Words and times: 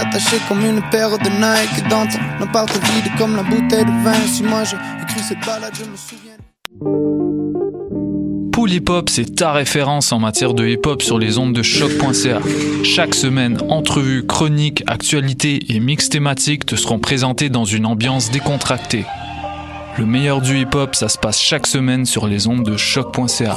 attaché 0.00 0.36
comme 0.48 0.64
une 0.64 0.82
paire 0.90 1.18
de 1.18 2.42
appart 2.42 2.72
vide 2.72 3.12
comme 3.18 3.36
la 3.36 3.42
bouteille 3.42 3.84
de 3.84 4.04
vin. 4.04 4.26
Si 4.26 4.42
moi 4.42 4.64
cette 4.64 5.40
balade, 5.46 5.72
je 5.74 5.84
me 5.84 5.96
souviens. 5.96 6.36
Pool 8.52 8.72
Hip 8.72 8.88
Hop, 8.88 9.08
c'est 9.08 9.36
ta 9.36 9.52
référence 9.52 10.12
en 10.12 10.18
matière 10.18 10.54
de 10.54 10.66
hip 10.66 10.80
hop 10.84 11.02
sur 11.02 11.18
les 11.18 11.38
ondes 11.38 11.54
de 11.54 11.62
choc.ca. 11.62 12.40
Chaque 12.84 13.14
semaine, 13.14 13.58
entrevues, 13.68 14.26
chroniques, 14.26 14.82
actualités 14.86 15.60
et 15.68 15.80
mix 15.80 16.08
thématiques 16.08 16.66
te 16.66 16.76
seront 16.76 16.98
présentés 16.98 17.48
dans 17.48 17.64
une 17.64 17.86
ambiance 17.86 18.30
décontractée. 18.30 19.04
Le 19.98 20.06
meilleur 20.06 20.40
du 20.40 20.58
hip 20.58 20.74
hop, 20.74 20.94
ça 20.94 21.08
se 21.08 21.18
passe 21.18 21.40
chaque 21.40 21.66
semaine 21.66 22.06
sur 22.06 22.26
les 22.26 22.46
ondes 22.46 22.64
de 22.64 22.76
choc.ca. 22.76 23.56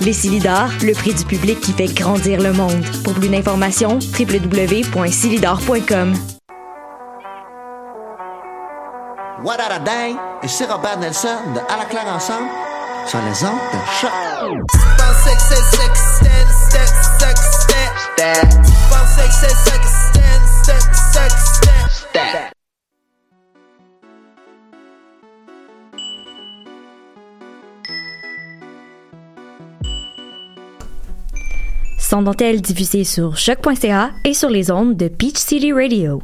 Les 0.00 0.12
Silidars, 0.12 0.70
le 0.82 0.92
prix 0.92 1.12
du 1.12 1.24
public 1.24 1.60
qui 1.60 1.72
fait 1.72 1.86
grandir 1.86 2.40
le 2.40 2.52
monde. 2.52 2.84
Pour 3.04 3.14
plus 3.14 3.28
d'informations, 3.28 3.98
www.silidar.com. 4.18 6.14
What 9.44 9.60
a 9.60 9.78
day? 9.78 10.16
Robert 10.68 10.98
Nelson 10.98 11.28
de 11.54 11.60
À 11.72 11.76
la 11.78 11.84
claire 11.84 12.06
ensemble 12.06 12.48
sur 13.06 13.18
les 13.20 13.44
ondes 13.44 13.58
de 13.72 13.78
choc. 14.00 14.10
Sans 32.10 32.22
dentelle 32.22 32.62
diffusée 32.62 33.04
sur 33.04 33.36
choc.ca 33.36 34.12
et 34.24 34.32
sur 34.32 34.48
les 34.48 34.70
ondes 34.70 34.96
de 34.96 35.08
Peach 35.08 35.36
City 35.36 35.74
Radio. 35.74 36.22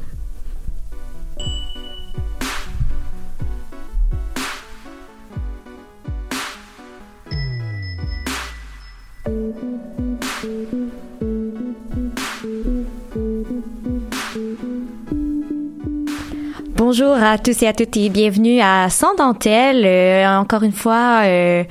Bonjour 16.75 17.13
à 17.13 17.37
tous 17.37 17.61
et 17.61 17.67
à 17.67 17.73
toutes 17.73 17.95
et 17.95 18.09
bienvenue 18.09 18.59
à 18.59 18.89
Sans 18.89 19.13
dentelle. 19.13 19.85
Euh, 19.85 20.27
encore 20.39 20.63
une 20.63 20.71
fois, 20.71 21.25
euh, 21.25 21.63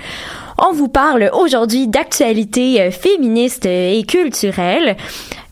on 0.59 0.72
vous 0.72 0.88
parle 0.88 1.31
aujourd'hui 1.34 1.88
d'actualité 1.88 2.81
euh, 2.81 2.91
féministe 2.91 3.66
et 3.66 4.03
culturelle. 4.06 4.97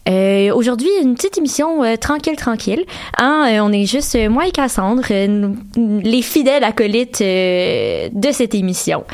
Euh, 0.08 0.52
aujourd'hui, 0.52 0.88
une 1.00 1.14
petite 1.14 1.38
émission 1.38 1.84
euh, 1.84 1.96
tranquille, 1.96 2.36
tranquille. 2.36 2.84
Hein, 3.18 3.46
euh, 3.48 3.60
on 3.60 3.72
est 3.72 3.86
juste 3.86 4.16
euh, 4.16 4.28
moi 4.28 4.46
et 4.46 4.50
Cassandre, 4.50 5.04
euh, 5.10 5.50
les 5.76 6.22
fidèles 6.22 6.64
acolytes 6.64 7.20
euh, 7.20 8.08
de 8.12 8.32
cette 8.32 8.54
émission. 8.54 9.04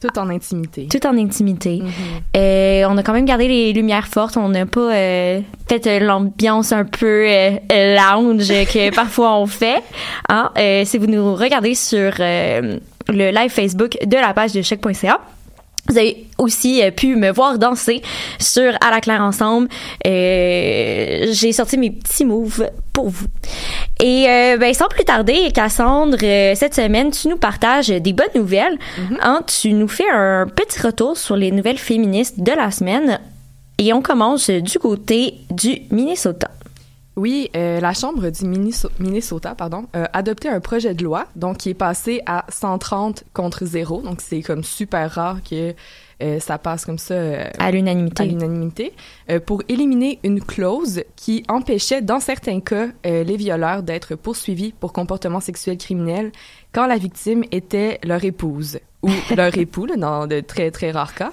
Tout 0.00 0.16
en 0.16 0.30
intimité. 0.30 0.86
Tout 0.88 1.04
en 1.08 1.18
intimité. 1.18 1.82
Euh, 2.36 2.84
on 2.88 2.96
a 2.96 3.02
quand 3.02 3.12
même 3.12 3.24
gardé 3.24 3.48
les 3.48 3.72
lumières 3.72 4.06
fortes. 4.06 4.36
On 4.36 4.48
n'a 4.48 4.64
pas 4.64 4.94
euh, 4.94 5.40
fait 5.68 5.86
euh, 5.88 5.98
l'ambiance 5.98 6.70
un 6.70 6.84
peu 6.84 7.26
euh, 7.26 7.50
euh, 7.72 7.96
lounge 7.96 8.46
que 8.46 8.94
parfois 8.94 9.34
on 9.36 9.46
fait. 9.46 9.82
Hein? 10.28 10.50
Euh, 10.56 10.84
si 10.84 10.98
vous 10.98 11.08
nous 11.08 11.34
regardez 11.34 11.74
sur 11.74 12.12
euh, 12.20 12.78
le 13.08 13.30
live 13.32 13.50
Facebook 13.50 13.98
de 14.06 14.16
la 14.16 14.32
page 14.34 14.52
de 14.52 14.62
choc.ca, 14.62 15.18
vous 15.88 15.98
avez 15.98 16.26
aussi 16.38 16.82
euh, 16.82 16.90
pu 16.90 17.16
me 17.16 17.30
voir 17.30 17.58
danser 17.58 18.02
sur 18.38 18.74
À 18.80 18.90
la 18.90 19.00
claire 19.00 19.22
ensemble. 19.22 19.68
Euh, 20.06 21.26
J'ai 21.30 21.52
sorti 21.52 21.78
mes 21.78 21.90
petits 21.90 22.24
moves 22.24 22.68
pour 22.92 23.08
vous. 23.08 23.26
Et 24.00 24.26
euh, 24.28 24.56
ben, 24.58 24.72
sans 24.74 24.88
plus 24.88 25.04
tarder, 25.04 25.50
Cassandre, 25.52 26.18
euh, 26.22 26.54
cette 26.54 26.74
semaine, 26.74 27.10
tu 27.10 27.28
nous 27.28 27.36
partages 27.36 27.88
des 27.88 28.12
bonnes 28.12 28.26
nouvelles. 28.34 28.78
Hein, 29.20 29.42
tu 29.46 29.72
nous 29.72 29.88
fais 29.88 30.08
un 30.12 30.46
petit 30.46 30.80
retour 30.80 31.16
sur 31.16 31.36
les 31.36 31.50
nouvelles 31.50 31.78
féministes 31.78 32.40
de 32.40 32.52
la 32.52 32.70
semaine. 32.70 33.18
Et 33.78 33.92
on 33.92 34.02
commence 34.02 34.50
du 34.50 34.78
côté 34.78 35.34
du 35.50 35.82
Minnesota. 35.90 36.50
Oui, 37.18 37.50
euh, 37.56 37.80
la 37.80 37.92
Chambre 37.94 38.30
du 38.30 38.44
Minneso- 38.44 38.90
Minnesota 39.00 39.54
pardon, 39.56 39.86
a 39.92 40.04
adopté 40.16 40.48
un 40.48 40.60
projet 40.60 40.94
de 40.94 41.02
loi 41.02 41.26
donc 41.34 41.58
qui 41.58 41.70
est 41.70 41.74
passé 41.74 42.22
à 42.26 42.44
130 42.48 43.24
contre 43.34 43.64
0. 43.66 44.02
Donc, 44.02 44.20
c'est 44.20 44.40
comme 44.40 44.62
super 44.62 45.10
rare 45.10 45.38
que 45.42 45.74
euh, 46.22 46.38
ça 46.38 46.58
passe 46.58 46.84
comme 46.84 46.98
ça 46.98 47.14
euh, 47.14 47.44
À 47.58 47.70
l'unanimité. 47.72 48.22
à 48.22 48.26
l'unanimité 48.26 48.92
euh, 49.30 49.40
pour 49.40 49.62
éliminer 49.68 50.20
une 50.22 50.40
clause 50.40 51.02
qui 51.16 51.42
empêchait, 51.48 52.02
dans 52.02 52.20
certains 52.20 52.60
cas, 52.60 52.86
euh, 53.04 53.24
les 53.24 53.36
violeurs 53.36 53.82
d'être 53.82 54.14
poursuivis 54.14 54.72
pour 54.72 54.92
comportement 54.92 55.40
sexuel 55.40 55.76
criminel 55.76 56.30
quand 56.72 56.86
la 56.86 56.98
victime 56.98 57.42
était 57.50 57.98
leur 58.04 58.24
épouse 58.24 58.78
ou 59.02 59.10
leur 59.36 59.56
époux, 59.56 59.86
là, 59.86 59.96
dans 59.96 60.26
de 60.26 60.40
très, 60.40 60.70
très 60.70 60.90
rares 60.90 61.14
cas. 61.14 61.30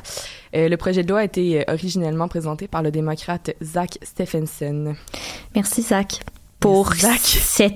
Euh, 0.56 0.70
le 0.70 0.78
projet 0.78 1.04
de 1.04 1.10
loi 1.10 1.20
a 1.20 1.24
été 1.24 1.60
euh, 1.62 1.74
originellement 1.74 2.28
présenté 2.28 2.68
par 2.68 2.82
le 2.84 2.92
démocrate 2.92 3.52
Zach 3.62 3.98
Stephenson. 4.02 4.96
Merci, 5.56 5.82
Zach, 5.82 6.20
pour 6.60 6.94
Zach. 6.94 7.20
cet 7.22 7.74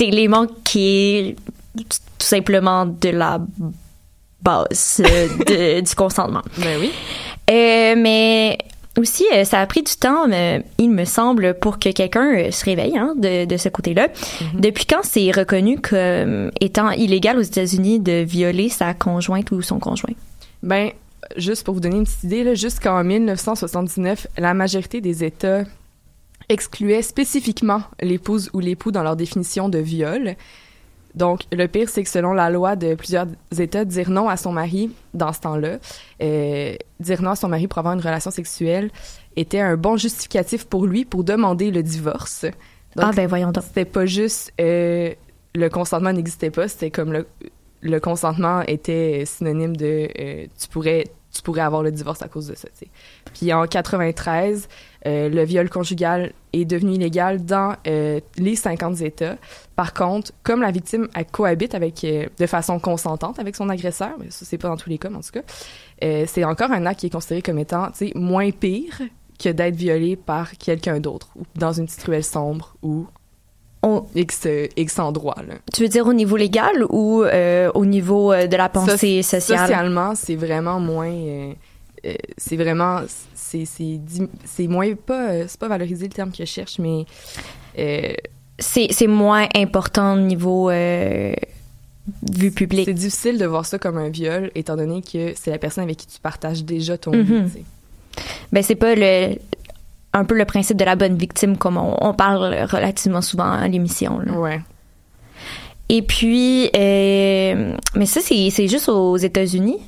élément 0.00 0.46
qui 0.64 1.16
est 1.16 1.36
tout 1.76 1.84
simplement 2.18 2.86
de 2.86 3.08
la 3.10 3.40
base 4.42 5.02
euh, 5.04 5.28
de- 5.46 5.80
du 5.80 5.94
consentement. 5.94 6.42
Ben 6.58 6.78
oui. 6.80 6.92
Euh, 7.50 7.94
mais 7.96 8.56
aussi, 8.98 9.24
euh, 9.32 9.44
ça 9.44 9.60
a 9.60 9.66
pris 9.66 9.82
du 9.82 9.94
temps, 9.94 10.26
mais 10.26 10.64
il 10.78 10.90
me 10.90 11.04
semble, 11.04 11.54
pour 11.54 11.78
que 11.78 11.90
quelqu'un 11.90 12.34
euh, 12.34 12.50
se 12.50 12.64
réveille 12.64 12.96
hein, 12.98 13.14
de, 13.16 13.44
de 13.44 13.56
ce 13.56 13.68
côté-là. 13.68 14.08
Depuis 14.54 14.84
quand 14.84 15.02
c'est 15.02 15.30
reconnu 15.30 15.78
comme 15.80 16.50
étant 16.60 16.90
illégal 16.90 17.38
aux 17.38 17.42
États-Unis 17.42 18.00
de 18.00 18.22
violer 18.22 18.68
sa 18.68 18.94
conjointe 18.94 19.50
ou 19.52 19.62
son 19.62 19.78
conjoint? 19.78 20.14
Ben, 20.62 20.90
juste 21.36 21.64
pour 21.64 21.74
vous 21.74 21.80
donner 21.80 21.96
une 21.96 22.04
petite 22.04 22.24
idée, 22.24 22.56
jusqu'en 22.56 23.04
1979, 23.04 24.26
la 24.36 24.54
majorité 24.54 25.00
des 25.00 25.24
États 25.24 25.64
excluaient 26.48 27.02
spécifiquement 27.02 27.82
l'épouse 28.00 28.50
ou 28.52 28.60
l'époux 28.60 28.90
dans 28.90 29.02
leur 29.02 29.16
définition 29.16 29.68
de 29.68 29.78
viol. 29.78 30.34
Donc, 31.14 31.42
le 31.52 31.66
pire, 31.66 31.88
c'est 31.88 32.02
que 32.04 32.08
selon 32.08 32.32
la 32.32 32.50
loi 32.50 32.76
de 32.76 32.94
plusieurs 32.94 33.26
États, 33.58 33.84
dire 33.84 34.10
non 34.10 34.28
à 34.28 34.36
son 34.36 34.52
mari 34.52 34.90
dans 35.14 35.32
ce 35.32 35.40
temps-là, 35.40 35.78
euh, 36.22 36.74
dire 37.00 37.22
non 37.22 37.30
à 37.30 37.36
son 37.36 37.48
mari 37.48 37.66
pour 37.66 37.78
avoir 37.78 37.94
une 37.94 38.00
relation 38.00 38.30
sexuelle 38.30 38.90
était 39.36 39.60
un 39.60 39.76
bon 39.76 39.96
justificatif 39.96 40.66
pour 40.66 40.86
lui 40.86 41.04
pour 41.04 41.24
demander 41.24 41.70
le 41.70 41.82
divorce. 41.82 42.42
Donc, 42.96 43.06
ah 43.08 43.12
ben 43.14 43.26
voyons 43.26 43.52
donc. 43.52 43.64
c'était 43.64 43.84
pas 43.84 44.06
juste 44.06 44.52
euh, 44.60 45.14
le 45.54 45.68
consentement 45.68 46.12
n'existait 46.12 46.50
pas. 46.50 46.68
C'était 46.68 46.90
comme 46.90 47.12
le, 47.12 47.26
le 47.80 48.00
consentement 48.00 48.62
était 48.62 49.24
synonyme 49.26 49.76
de 49.76 50.08
euh, 50.18 50.46
tu 50.58 50.68
pourrais 50.68 51.04
tu 51.40 51.44
pourrais 51.44 51.62
avoir 51.62 51.82
le 51.82 51.90
divorce 51.90 52.20
à 52.20 52.28
cause 52.28 52.48
de 52.48 52.54
ça. 52.54 52.68
tu 52.68 52.84
sais. 52.84 52.88
Puis 53.32 53.50
en 53.54 53.66
93, 53.66 54.68
euh, 55.06 55.30
le 55.30 55.42
viol 55.42 55.70
conjugal 55.70 56.34
est 56.52 56.66
devenu 56.66 56.92
illégal 56.92 57.42
dans 57.42 57.76
euh, 57.86 58.20
les 58.36 58.56
50 58.56 59.00
États. 59.00 59.36
Par 59.74 59.94
contre, 59.94 60.32
comme 60.42 60.60
la 60.60 60.70
victime 60.70 61.08
cohabite 61.32 61.74
avec 61.74 62.04
euh, 62.04 62.26
de 62.38 62.46
façon 62.46 62.78
consentante 62.78 63.38
avec 63.38 63.56
son 63.56 63.70
agresseur, 63.70 64.10
mais 64.18 64.30
ça 64.30 64.44
c'est 64.44 64.58
pas 64.58 64.68
dans 64.68 64.76
tous 64.76 64.90
les 64.90 64.98
cas, 64.98 65.08
mais 65.08 65.16
en 65.16 65.22
tout 65.22 65.32
cas, 65.32 65.42
c'est 66.26 66.44
encore 66.44 66.70
un 66.72 66.84
acte 66.84 67.00
qui 67.00 67.06
est 67.06 67.10
considéré 67.10 67.40
comme 67.40 67.58
étant 67.58 67.88
moins 68.14 68.50
pire 68.50 69.00
que 69.42 69.48
d'être 69.48 69.76
violé 69.76 70.16
par 70.16 70.52
quelqu'un 70.58 71.00
d'autre 71.00 71.28
ou 71.36 71.44
dans 71.54 71.72
une 71.72 71.86
petite 71.86 72.02
ruelle 72.02 72.24
sombre 72.24 72.76
ou 72.82 73.06
On- 73.82 74.04
X, 74.14 74.46
X 74.76 74.98
endroit. 74.98 75.36
Là. 75.48 75.54
Tu 75.72 75.82
veux 75.82 75.88
dire 75.88 76.06
au 76.06 76.12
niveau 76.12 76.36
légal 76.36 76.84
ou 76.90 77.22
euh, 77.22 77.70
au 77.74 77.86
niveau 77.86 78.30
euh, 78.32 78.46
de 78.46 78.56
la 78.56 78.68
pensée 78.68 79.20
Soci- 79.20 79.22
sociale? 79.22 79.58
Socialement, 79.60 80.14
c'est 80.14 80.36
vraiment 80.36 80.78
moins. 80.80 81.10
euh, 81.10 81.52
euh, 82.06 82.14
c'est 82.36 82.56
vraiment. 82.56 83.00
C'est 83.34 84.66
moins. 84.68 84.94
pas 84.94 85.48
C'est 85.48 85.58
pas 85.58 85.68
valoriser 85.68 86.06
le 86.06 86.12
terme 86.12 86.30
que 86.30 86.38
je 86.38 86.44
cherche, 86.44 86.78
mais. 86.78 87.04
C'est 88.58 89.06
moins 89.06 89.46
important 89.56 90.14
au 90.14 90.18
niveau 90.20 90.70
vue 90.70 92.50
publique. 92.50 92.86
c'est 92.86 92.94
difficile 92.94 93.38
de 93.38 93.46
voir 93.46 93.64
ça 93.66 93.78
comme 93.78 93.96
un 93.98 94.08
viol, 94.08 94.50
étant 94.54 94.76
donné 94.76 95.00
que 95.02 95.32
c'est 95.36 95.50
la 95.50 95.58
personne 95.58 95.84
avec 95.84 95.96
qui 95.98 96.06
tu 96.06 96.18
partages 96.20 96.64
déjà 96.64 96.98
ton 96.98 97.12
Mhm. 97.12 97.22
vie. 97.22 97.42
tu 97.44 97.58
sais. 97.58 97.64
Ben 98.52 98.62
c'est 98.62 98.74
pas 98.74 98.94
le 98.96 99.36
un 100.12 100.24
peu 100.24 100.36
le 100.36 100.44
principe 100.44 100.76
de 100.76 100.84
la 100.84 100.96
bonne 100.96 101.16
victime 101.16 101.56
comme 101.56 101.76
on, 101.76 101.96
on 102.00 102.14
parle 102.14 102.66
relativement 102.70 103.20
souvent 103.22 103.52
à 103.52 103.68
l'émission. 103.68 104.18
Ouais. 104.36 104.60
Et 105.88 106.02
puis, 106.02 106.70
euh, 106.76 107.74
mais 107.96 108.06
ça, 108.06 108.20
c'est 108.20 108.48
c'est 108.50 108.68
juste 108.68 108.88
aux 108.88 109.16
États-Unis. 109.16 109.78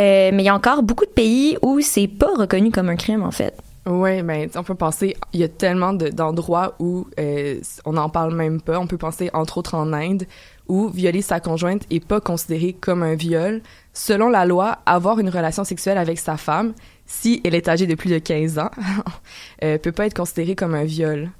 Euh, 0.00 0.30
mais 0.32 0.42
il 0.42 0.46
y 0.46 0.48
a 0.48 0.54
encore 0.54 0.82
beaucoup 0.82 1.04
de 1.04 1.10
pays 1.10 1.58
où 1.60 1.80
c'est 1.80 2.08
pas 2.08 2.30
reconnu 2.34 2.70
comme 2.70 2.88
un 2.88 2.96
crime, 2.96 3.22
en 3.22 3.30
fait. 3.30 3.54
Ouais, 3.86 4.22
ben, 4.22 4.48
on 4.56 4.62
peut 4.62 4.74
penser, 4.74 5.16
il 5.32 5.40
y 5.40 5.44
a 5.44 5.48
tellement 5.48 5.92
de- 5.92 6.08
d'endroits 6.08 6.74
où 6.78 7.06
euh, 7.18 7.60
on 7.84 7.94
n'en 7.94 8.08
parle 8.08 8.34
même 8.34 8.60
pas. 8.60 8.78
On 8.78 8.86
peut 8.86 8.98
penser, 8.98 9.30
entre 9.34 9.58
autres, 9.58 9.74
en 9.74 9.92
Inde, 9.92 10.24
où 10.68 10.88
violer 10.88 11.22
sa 11.22 11.40
conjointe 11.40 11.82
est 11.90 12.04
pas 12.04 12.20
considéré 12.20 12.72
comme 12.72 13.02
un 13.02 13.14
viol. 13.14 13.60
Selon 13.92 14.28
la 14.30 14.46
loi, 14.46 14.78
avoir 14.86 15.18
une 15.18 15.28
relation 15.28 15.64
sexuelle 15.64 15.98
avec 15.98 16.18
sa 16.18 16.36
femme, 16.36 16.72
si 17.12 17.40
elle 17.44 17.56
est 17.56 17.68
âgée 17.68 17.86
de 17.88 17.94
plus 17.96 18.08
de 18.08 18.18
15 18.18 18.58
ans, 18.60 18.70
euh, 19.64 19.78
peut 19.78 19.90
pas 19.92 20.06
être 20.06 20.14
considéré 20.14 20.54
comme 20.54 20.74
un 20.74 20.84
viol. 20.84 21.30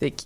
Fait 0.00 0.10
que, 0.10 0.22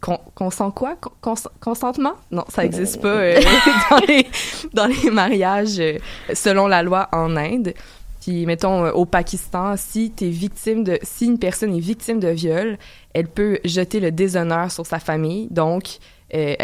con- 0.00 0.18
consent 0.34 0.72
quoi? 0.72 0.96
Con- 1.00 1.12
cons- 1.20 1.48
consentement? 1.60 2.14
Non, 2.32 2.44
ça 2.48 2.64
existe 2.64 3.00
pas 3.00 3.08
euh, 3.08 3.40
dans, 3.90 4.00
les, 4.06 4.26
dans 4.72 4.86
les 4.86 5.10
mariages 5.10 5.78
euh, 5.78 5.98
selon 6.34 6.66
la 6.66 6.82
loi 6.82 7.08
en 7.12 7.36
Inde. 7.36 7.72
Puis, 8.20 8.46
mettons, 8.46 8.84
euh, 8.84 8.90
au 8.92 9.04
Pakistan, 9.06 9.76
si 9.76 10.10
t'es 10.10 10.28
victime 10.28 10.82
de, 10.82 10.98
si 11.02 11.26
une 11.26 11.38
personne 11.38 11.74
est 11.74 11.80
victime 11.80 12.18
de 12.18 12.28
viol, 12.28 12.78
elle 13.14 13.28
peut 13.28 13.60
jeter 13.64 14.00
le 14.00 14.10
déshonneur 14.10 14.72
sur 14.72 14.84
sa 14.86 14.98
famille. 14.98 15.46
Donc, 15.52 15.98
euh, 16.34 16.54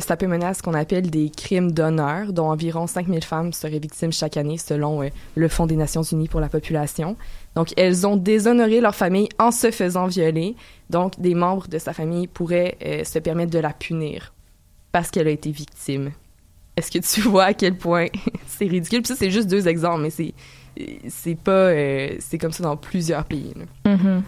ça 0.00 0.16
peut 0.16 0.26
mener 0.26 0.44
à 0.44 0.54
ce 0.54 0.62
qu'on 0.62 0.74
appelle 0.74 1.10
des 1.10 1.30
crimes 1.30 1.72
d'honneur, 1.72 2.32
dont 2.32 2.50
environ 2.50 2.86
5000 2.86 3.24
femmes 3.24 3.52
seraient 3.52 3.78
victimes 3.78 4.12
chaque 4.12 4.36
année, 4.36 4.58
selon 4.58 5.02
euh, 5.02 5.08
le 5.34 5.48
Fonds 5.48 5.66
des 5.66 5.76
Nations 5.76 6.02
Unies 6.02 6.28
pour 6.28 6.40
la 6.40 6.48
population. 6.48 7.16
Donc, 7.54 7.72
elles 7.76 8.06
ont 8.06 8.16
déshonoré 8.16 8.80
leur 8.80 8.94
famille 8.94 9.28
en 9.38 9.50
se 9.50 9.70
faisant 9.70 10.06
violer. 10.06 10.56
Donc, 10.90 11.18
des 11.18 11.34
membres 11.34 11.68
de 11.68 11.78
sa 11.78 11.92
famille 11.92 12.26
pourraient 12.26 12.76
euh, 12.84 13.04
se 13.04 13.18
permettre 13.18 13.50
de 13.50 13.58
la 13.58 13.72
punir 13.72 14.34
parce 14.92 15.10
qu'elle 15.10 15.28
a 15.28 15.30
été 15.30 15.50
victime. 15.50 16.12
Est-ce 16.76 16.90
que 16.90 16.98
tu 16.98 17.20
vois 17.28 17.44
à 17.44 17.54
quel 17.54 17.76
point 17.76 18.06
c'est 18.46 18.66
ridicule? 18.66 19.02
Puis 19.02 19.08
ça, 19.08 19.16
c'est 19.16 19.30
juste 19.30 19.48
deux 19.48 19.68
exemples, 19.68 20.02
mais 20.02 20.32
c'est 21.08 21.34
pas 21.34 21.50
euh, 21.50 22.16
c'est 22.20 22.38
comme 22.38 22.52
ça 22.52 22.62
dans 22.62 22.76
plusieurs 22.76 23.24
pays. 23.24 23.54
Mhm. 23.86 24.22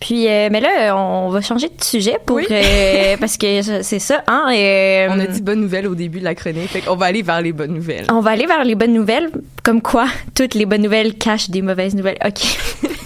Puis, 0.00 0.28
euh, 0.28 0.48
mais 0.52 0.60
là, 0.60 0.94
on 0.96 1.30
va 1.30 1.40
changer 1.40 1.68
de 1.68 1.82
sujet 1.82 2.18
pour 2.24 2.36
Oui. 2.36 2.46
euh, 2.50 3.16
parce 3.18 3.36
que 3.38 3.62
c'est 3.82 3.98
ça, 3.98 4.22
hein. 4.26 4.48
et, 4.52 5.06
euh, 5.06 5.08
On 5.10 5.18
a 5.20 5.26
dit 5.26 5.40
bonnes 5.40 5.60
nouvelles 5.62 5.86
au 5.86 5.94
début 5.94 6.18
de 6.20 6.24
la 6.24 6.34
chronique, 6.34 6.68
fait 6.68 6.82
qu'on 6.82 6.96
va 6.96 7.06
aller 7.06 7.22
vers 7.22 7.40
les 7.40 7.52
bonnes 7.52 7.72
nouvelles. 7.72 8.04
On 8.10 8.20
va 8.20 8.32
aller 8.32 8.46
vers 8.46 8.62
les 8.64 8.74
bonnes 8.74 8.92
nouvelles, 8.92 9.30
comme 9.62 9.80
quoi 9.80 10.06
toutes 10.34 10.54
les 10.54 10.66
bonnes 10.66 10.82
nouvelles 10.82 11.14
cachent 11.14 11.48
des 11.50 11.62
mauvaises 11.62 11.94
nouvelles. 11.94 12.18
OK. 12.24 12.42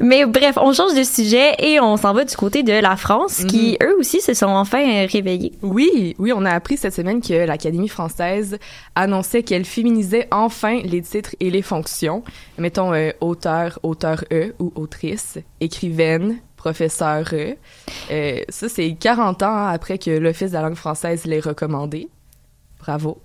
Mais 0.00 0.24
bref, 0.26 0.56
on 0.60 0.72
change 0.72 0.94
de 0.94 1.02
sujet 1.02 1.54
et 1.58 1.80
on 1.80 1.96
s'en 1.96 2.12
va 2.12 2.24
du 2.24 2.36
côté 2.36 2.62
de 2.62 2.72
la 2.72 2.96
France, 2.96 3.44
qui 3.44 3.76
eux 3.82 3.96
aussi 3.98 4.20
se 4.20 4.34
sont 4.34 4.46
enfin 4.46 5.06
réveillés. 5.06 5.52
Oui, 5.62 6.14
oui, 6.18 6.32
on 6.34 6.44
a 6.44 6.50
appris 6.50 6.76
cette 6.76 6.94
semaine 6.94 7.20
que 7.20 7.46
l'Académie 7.46 7.88
française 7.88 8.58
annonçait 8.94 9.42
qu'elle 9.42 9.64
féminisait 9.64 10.28
enfin 10.30 10.80
les 10.84 11.02
titres 11.02 11.34
et 11.40 11.50
les 11.50 11.62
fonctions. 11.62 12.22
Mettons 12.58 12.92
euh, 12.92 13.10
auteur, 13.20 13.78
auteur 13.82 14.24
E 14.32 14.54
ou 14.58 14.72
autrice, 14.74 15.38
écrivaine, 15.60 16.38
professeur 16.56 17.28
E. 17.32 17.56
Euh, 18.10 18.40
ça, 18.48 18.68
c'est 18.68 18.94
40 18.98 19.42
ans 19.42 19.66
après 19.66 19.98
que 19.98 20.10
l'Office 20.10 20.50
de 20.50 20.56
la 20.56 20.62
langue 20.62 20.74
française 20.74 21.24
l'ait 21.24 21.40
recommandé. 21.40 22.08
Bravo. 22.78 23.18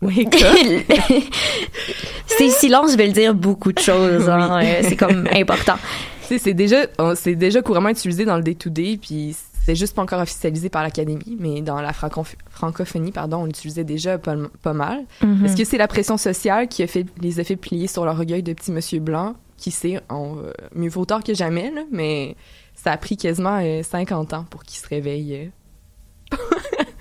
Oui, 0.00 0.28
Ces 2.26 2.50
silences 2.50 2.96
veulent 2.96 3.12
dire 3.12 3.34
beaucoup 3.34 3.72
de 3.72 3.78
choses. 3.80 4.28
hein, 4.28 4.60
euh, 4.62 4.80
c'est 4.82 4.96
comme 4.96 5.26
important. 5.34 5.74
C'est 6.22 6.52
déjà, 6.54 6.82
c'est 7.14 7.34
déjà 7.34 7.62
couramment 7.62 7.88
utilisé 7.88 8.24
dans 8.24 8.36
le 8.36 8.42
day-to-day, 8.42 8.98
puis 9.00 9.34
c'est 9.64 9.74
juste 9.74 9.94
pas 9.96 10.02
encore 10.02 10.20
officialisé 10.20 10.68
par 10.68 10.82
l'Académie, 10.82 11.36
mais 11.40 11.62
dans 11.62 11.80
la 11.80 11.92
franco- 11.92 12.24
francophonie, 12.50 13.12
pardon, 13.12 13.38
on 13.38 13.44
l'utilisait 13.46 13.84
déjà 13.84 14.18
pas, 14.18 14.36
pas 14.62 14.74
mal. 14.74 15.04
Mhm. 15.22 15.46
Est-ce 15.46 15.56
que 15.56 15.64
c'est 15.64 15.78
la 15.78 15.88
pression 15.88 16.16
sociale 16.18 16.68
qui 16.68 16.82
a 16.82 16.86
fait, 16.86 17.06
les 17.20 17.42
fait 17.44 17.56
plier 17.56 17.86
sur 17.86 18.04
leur 18.04 18.14
orgueil 18.18 18.42
de 18.42 18.52
petit 18.52 18.72
monsieur 18.72 19.00
blanc? 19.00 19.34
Qui 19.56 19.70
sait, 19.72 20.00
on, 20.10 20.36
euh, 20.36 20.52
mieux 20.76 20.88
vaut 20.90 21.04
tard 21.06 21.24
que 21.24 21.34
jamais, 21.34 21.72
là, 21.74 21.80
mais 21.90 22.36
ça 22.76 22.92
a 22.92 22.96
pris 22.96 23.16
quasiment 23.16 23.58
euh, 23.60 23.82
50 23.82 24.32
ans 24.34 24.44
pour 24.48 24.62
qu'ils 24.62 24.78
se 24.80 24.86
réveillent. 24.86 25.50
euh. 26.32 26.36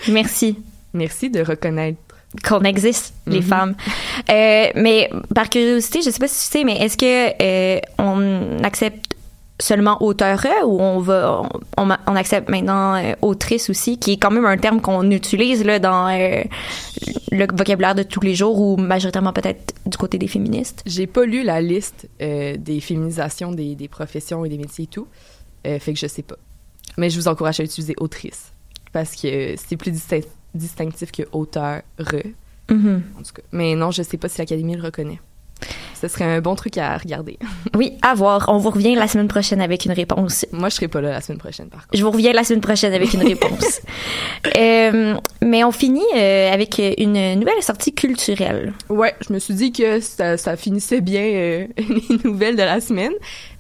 Merci 0.10 0.58
Merci 0.94 1.30
de 1.30 1.42
reconnaître. 1.42 2.00
Qu'on 2.47 2.62
existe, 2.62 3.13
les 3.25 3.38
Mhm. 3.39 3.44
femmes. 3.44 3.75
Euh, 4.29 4.68
mais 4.75 5.09
par 5.33 5.50
curiosité, 5.50 6.01
je 6.01 6.09
sais 6.09 6.19
pas 6.19 6.27
si 6.27 6.45
tu 6.51 6.57
sais, 6.59 6.63
mais 6.63 6.77
est-ce 6.77 6.97
que 6.97 7.33
euh, 7.41 7.79
on 7.97 8.63
accepte 8.63 9.13
seulement 9.59 10.03
auteur 10.03 10.39
ou 10.68 10.79
on 10.79 11.00
va 11.00 11.41
on, 11.77 11.89
on 11.89 12.15
accepte 12.15 12.47
maintenant 12.47 12.94
euh, 12.95 13.13
autrice 13.24 13.71
aussi, 13.71 13.97
qui 13.97 14.12
est 14.13 14.18
quand 14.18 14.29
même 14.29 14.45
un 14.45 14.57
terme 14.57 14.81
qu'on 14.81 15.09
utilise 15.09 15.63
là 15.65 15.79
dans 15.79 16.07
euh, 16.09 16.44
le 17.31 17.47
vocabulaire 17.51 17.95
de 17.95 18.03
tous 18.03 18.21
les 18.21 18.35
jours 18.35 18.60
ou 18.60 18.77
majoritairement 18.77 19.34
peut-être 19.34 19.74
du 19.88 19.98
côté 19.98 20.19
des 20.19 20.27
féministes? 20.27 20.84
J'ai 20.86 21.07
pas 21.07 21.25
lu 21.25 21.41
la 21.43 21.60
liste 21.60 22.07
euh, 22.22 22.55
des 22.57 22.79
féminisations 22.81 23.51
des, 23.51 23.74
des 23.74 23.88
professions 23.88 24.46
et 24.46 24.50
des 24.50 24.57
métiers 24.60 24.84
et 24.84 24.88
tout, 24.88 25.07
euh, 25.65 25.79
fait 25.79 25.93
que 25.93 26.00
je 26.00 26.07
sais 26.07 26.22
pas. 26.24 26.36
Mais 26.98 27.10
je 27.10 27.19
vous 27.19 27.27
encourage 27.27 27.60
à 27.60 27.63
utiliser 27.63 27.96
autrice, 28.00 28.51
parce 28.93 29.15
que 29.15 29.55
c'est 29.57 29.75
plus 29.77 29.91
distin- 29.91 30.24
distinctif 30.58 31.12
que 31.12 31.24
auteur, 31.32 31.82
re, 32.00 32.24
en 32.70 33.22
tout 33.24 33.34
cas. 33.34 33.44
Mais 33.52 33.76
non, 33.76 33.92
je 33.92 34.04
sais 34.04 34.18
pas 34.18 34.30
si 34.30 34.40
l'Académie 34.40 34.76
le 34.76 34.84
reconnaît. 34.84 35.20
Ce 36.00 36.08
serait 36.08 36.26
un 36.26 36.42
bon 36.42 36.56
truc 36.56 36.78
à 36.78 36.98
regarder. 36.98 37.38
Oui, 37.76 37.94
à 38.02 38.16
voir. 38.16 38.46
On 38.48 38.58
vous 38.58 38.72
revient 38.72 38.96
la 38.96 39.08
semaine 39.08 39.28
prochaine 39.28 39.62
avec 39.62 39.86
une 39.86 39.92
réponse. 39.92 40.48
Moi, 40.52 40.70
je 40.70 40.76
serai 40.76 40.88
pas 40.88 41.00
là 41.00 41.12
la 41.12 41.22
semaine 41.22 41.38
prochaine, 41.38 41.68
par 41.68 41.82
contre. 41.82 41.96
Je 41.96 42.04
vous 42.04 42.10
reviens 42.10 42.34
la 42.34 42.44
semaine 42.44 42.62
prochaine 42.62 42.92
avec 42.92 43.14
une 43.14 43.24
réponse. 43.24 43.82
Euh, 44.58 45.16
mais 45.42 45.64
on 45.64 45.72
finit 45.72 46.06
euh, 46.16 46.52
avec 46.52 46.82
une 46.98 47.36
nouvelle 47.36 47.62
sortie 47.62 47.94
culturelle. 47.94 48.74
Ouais, 48.90 49.14
je 49.28 49.34
me 49.34 49.40
suis 49.40 49.54
dit 49.54 49.72
que 49.72 50.00
ça, 50.00 50.38
ça 50.38 50.56
finissait 50.56 51.02
bien 51.02 51.22
euh, 51.22 51.68
les 51.78 52.18
nouvelles 52.24 52.56
de 52.56 52.64
la 52.64 52.80
semaine. 52.80 53.12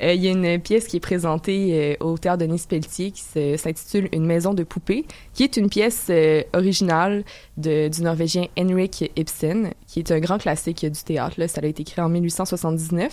Il 0.01 0.15
y 0.15 0.27
a 0.27 0.31
une 0.31 0.59
pièce 0.59 0.87
qui 0.87 0.97
est 0.97 1.01
présentée 1.01 1.97
au 1.99 2.17
théâtre 2.17 2.39
Denis 2.39 2.63
Pelletier 2.67 3.11
qui 3.11 3.21
s'intitule 3.57 4.09
Une 4.11 4.25
maison 4.25 4.53
de 4.53 4.63
poupées, 4.63 5.05
qui 5.33 5.43
est 5.43 5.57
une 5.57 5.69
pièce 5.69 6.11
originale 6.53 7.23
de, 7.57 7.89
du 7.89 8.01
Norvégien 8.01 8.45
Henrik 8.57 9.11
Ibsen, 9.15 9.71
qui 10.03 10.11
est 10.11 10.15
un 10.15 10.19
grand 10.19 10.37
classique 10.37 10.85
du 10.85 11.03
théâtre. 11.03 11.39
Là. 11.39 11.47
Ça 11.47 11.61
a 11.61 11.65
été 11.65 11.83
créé 11.83 12.03
en 12.03 12.09
1879, 12.09 13.11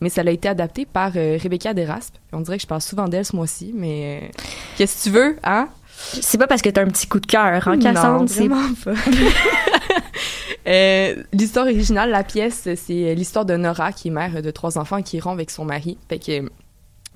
mais 0.00 0.08
ça 0.08 0.20
a 0.20 0.30
été 0.30 0.48
adapté 0.48 0.84
par 0.84 1.12
euh, 1.16 1.38
Rebecca 1.42 1.72
Deraspe. 1.72 2.16
On 2.32 2.40
dirait 2.40 2.56
que 2.56 2.62
je 2.62 2.66
parle 2.66 2.82
souvent 2.82 3.08
d'elle 3.08 3.24
ce 3.24 3.34
mois-ci, 3.34 3.72
mais 3.74 4.20
euh, 4.22 4.28
qu'est-ce 4.76 4.98
que 4.98 5.10
tu 5.10 5.14
veux, 5.14 5.36
hein? 5.44 5.68
C'est 6.20 6.36
pas 6.36 6.46
parce 6.46 6.60
que 6.60 6.68
t'as 6.68 6.82
un 6.82 6.88
petit 6.88 7.06
coup 7.06 7.20
de 7.20 7.26
cœur, 7.26 7.66
hein, 7.66 7.78
Cassandre? 7.78 8.28
C'est- 8.28 8.46
vraiment 8.46 8.74
pas. 8.84 8.92
Euh, 10.68 11.22
l'histoire 11.32 11.66
originale, 11.66 12.10
la 12.10 12.24
pièce, 12.24 12.68
c'est 12.74 13.14
l'histoire 13.14 13.44
de 13.44 13.56
Nora 13.56 13.92
qui 13.92 14.08
est 14.08 14.10
mère 14.10 14.42
de 14.42 14.50
trois 14.50 14.78
enfants 14.78 14.96
et 14.96 15.04
qui 15.04 15.20
rompt 15.20 15.34
avec 15.36 15.52
son 15.52 15.64
mari. 15.64 15.96
Fait 16.08 16.18
que 16.18 16.50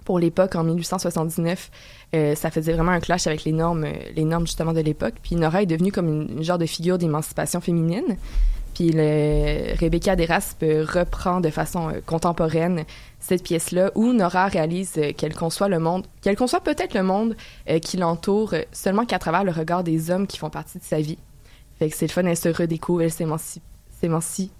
pour 0.04 0.20
l'époque, 0.20 0.54
en 0.54 0.62
1879, 0.62 1.70
euh, 2.14 2.34
ça 2.36 2.52
faisait 2.52 2.72
vraiment 2.72 2.92
un 2.92 3.00
clash 3.00 3.26
avec 3.26 3.42
les 3.42 3.50
normes, 3.50 3.84
euh, 3.84 3.92
les 4.14 4.22
normes 4.24 4.46
justement 4.46 4.72
de 4.72 4.80
l'époque. 4.80 5.14
Puis 5.20 5.34
Nora 5.34 5.62
est 5.62 5.66
devenue 5.66 5.90
comme 5.90 6.06
une, 6.08 6.38
une 6.38 6.44
genre 6.44 6.58
de 6.58 6.66
figure 6.66 6.96
d'émancipation 6.96 7.60
féminine. 7.60 8.16
Puis 8.80 8.92
le, 8.92 9.78
Rebecca 9.78 10.16
Deraspe 10.16 10.62
reprend 10.62 11.42
de 11.42 11.50
façon 11.50 11.90
euh, 11.90 12.00
contemporaine 12.06 12.86
cette 13.18 13.42
pièce-là 13.42 13.90
où 13.94 14.14
Nora 14.14 14.46
réalise 14.46 14.94
euh, 14.96 15.12
qu'elle 15.12 15.34
conçoit 15.34 15.68
le 15.68 15.78
monde, 15.78 16.06
qu'elle 16.22 16.34
conçoit 16.34 16.62
peut-être 16.62 16.94
le 16.94 17.02
monde 17.02 17.36
euh, 17.68 17.78
qui 17.78 17.98
l'entoure 17.98 18.54
seulement 18.72 19.04
qu'à 19.04 19.18
travers 19.18 19.44
le 19.44 19.50
regard 19.50 19.84
des 19.84 20.10
hommes 20.10 20.26
qui 20.26 20.38
font 20.38 20.48
partie 20.48 20.78
de 20.78 20.82
sa 20.82 20.98
vie. 20.98 21.18
Fait 21.78 21.90
que 21.90 21.94
c'est 21.94 22.06
le 22.06 22.10
fun, 22.10 22.24
elle 22.24 22.38
se 22.38 22.48
redécouvre, 22.48 23.02
elle 23.02 23.12
s'émancipe, 23.12 23.62
s'émancipe, 24.00 24.50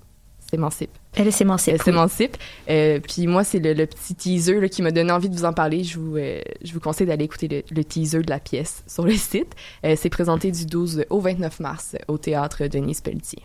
s'émancipe. 0.50 0.90
Elle 1.14 1.32
s'émancipe. 1.32 1.74
Elle 1.74 1.82
s'émancipe. 1.82 2.36
Euh, 2.68 3.00
puis 3.00 3.26
moi, 3.26 3.42
c'est 3.42 3.58
le, 3.58 3.72
le 3.72 3.86
petit 3.86 4.14
teaser 4.14 4.60
là, 4.60 4.68
qui 4.68 4.82
m'a 4.82 4.90
donné 4.90 5.10
envie 5.12 5.28
de 5.28 5.34
vous 5.34 5.44
en 5.44 5.52
parler. 5.52 5.82
Je 5.82 5.98
vous, 5.98 6.16
euh, 6.16 6.40
je 6.62 6.72
vous 6.72 6.80
conseille 6.80 7.06
d'aller 7.06 7.24
écouter 7.24 7.48
le, 7.48 7.62
le 7.74 7.84
teaser 7.84 8.20
de 8.20 8.30
la 8.30 8.38
pièce 8.38 8.84
sur 8.86 9.04
le 9.04 9.14
site. 9.14 9.54
Euh, 9.84 9.94
c'est 9.96 10.10
présenté 10.10 10.50
du 10.50 10.66
12 10.66 11.06
au 11.10 11.20
29 11.20 11.60
mars 11.60 11.96
au 12.08 12.18
théâtre 12.18 12.66
Denise 12.66 13.00
Pelletier. 13.00 13.42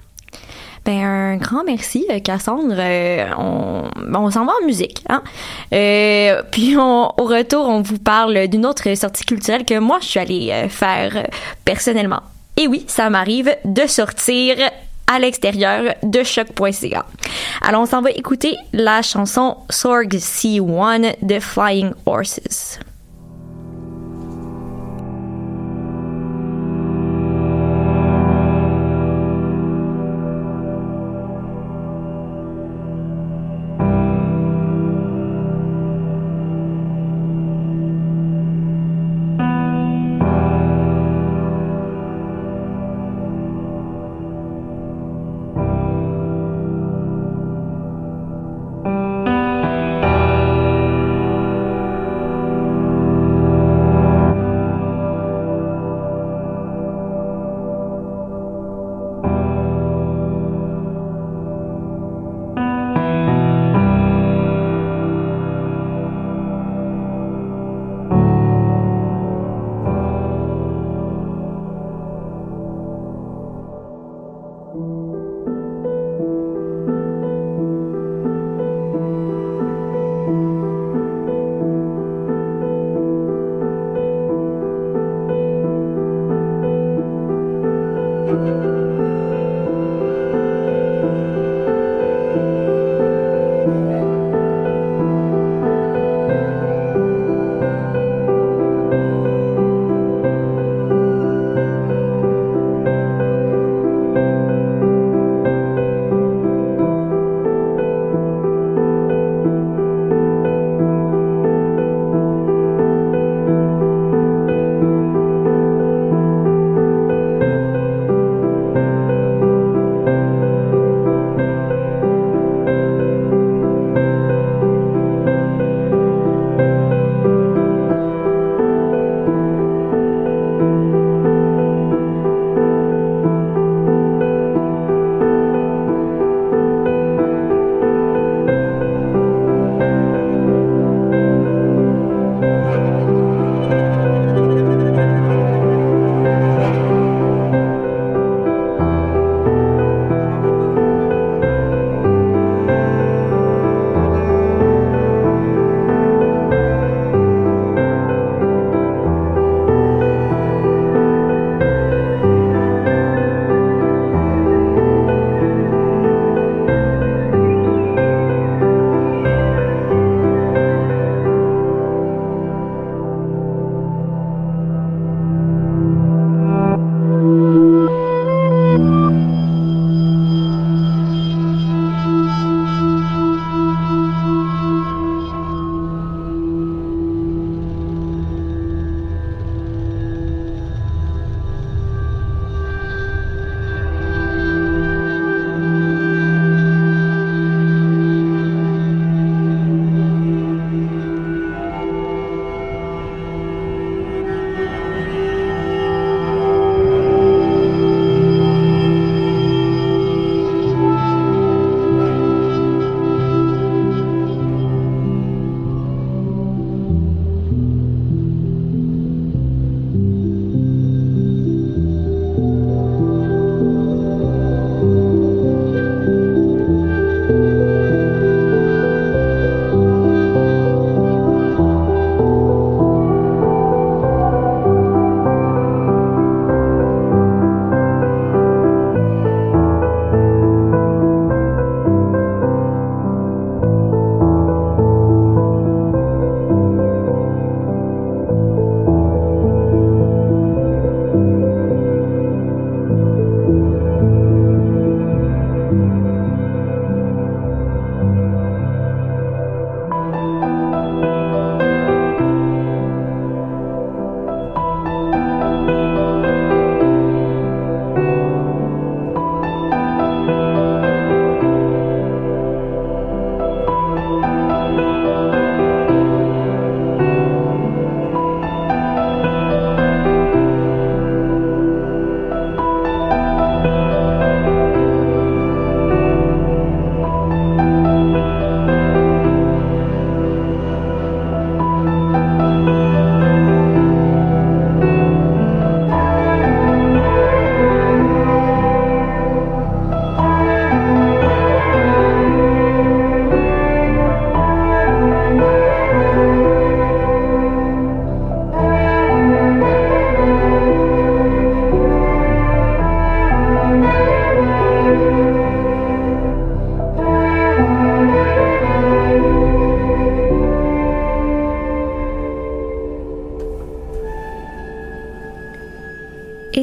Ben, 0.86 1.04
un 1.04 1.38
grand 1.38 1.64
merci, 1.64 2.06
euh, 2.12 2.20
Cassandre. 2.20 2.76
Euh, 2.78 3.26
on 3.40 3.90
ben, 3.96 4.20
on 4.20 4.30
s'en 4.30 4.46
va 4.46 4.54
en 4.62 4.66
musique. 4.66 5.04
Hein? 5.10 5.24
Euh, 5.74 6.44
puis 6.52 6.78
au 6.78 7.08
retour, 7.18 7.68
on 7.68 7.82
vous 7.82 7.98
parle 7.98 8.48
d'une 8.48 8.68
autre 8.68 8.94
sortie 8.96 9.26
culturelle 9.26 9.66
que 9.66 9.80
moi, 9.80 9.98
je 10.02 10.08
suis 10.08 10.20
allée 10.20 10.68
faire 10.70 11.28
personnellement. 11.66 12.22
Et 12.56 12.68
oui, 12.68 12.86
ça 12.88 13.10
m'arrive 13.10 13.56
de 13.66 13.88
sortir 13.88 14.58
à 15.08 15.20
l'extérieur 15.20 15.96
de 16.04 16.24
choc.ca. 16.24 17.06
Alors, 17.62 17.82
on 17.82 17.86
s'en 17.86 18.02
va 18.02 18.12
écouter 18.12 18.56
la 18.74 19.02
chanson 19.02 19.58
Sorg 19.70 20.14
C1 20.14 21.16
de 21.22 21.40
Flying 21.40 21.92
Horses. 22.06 22.80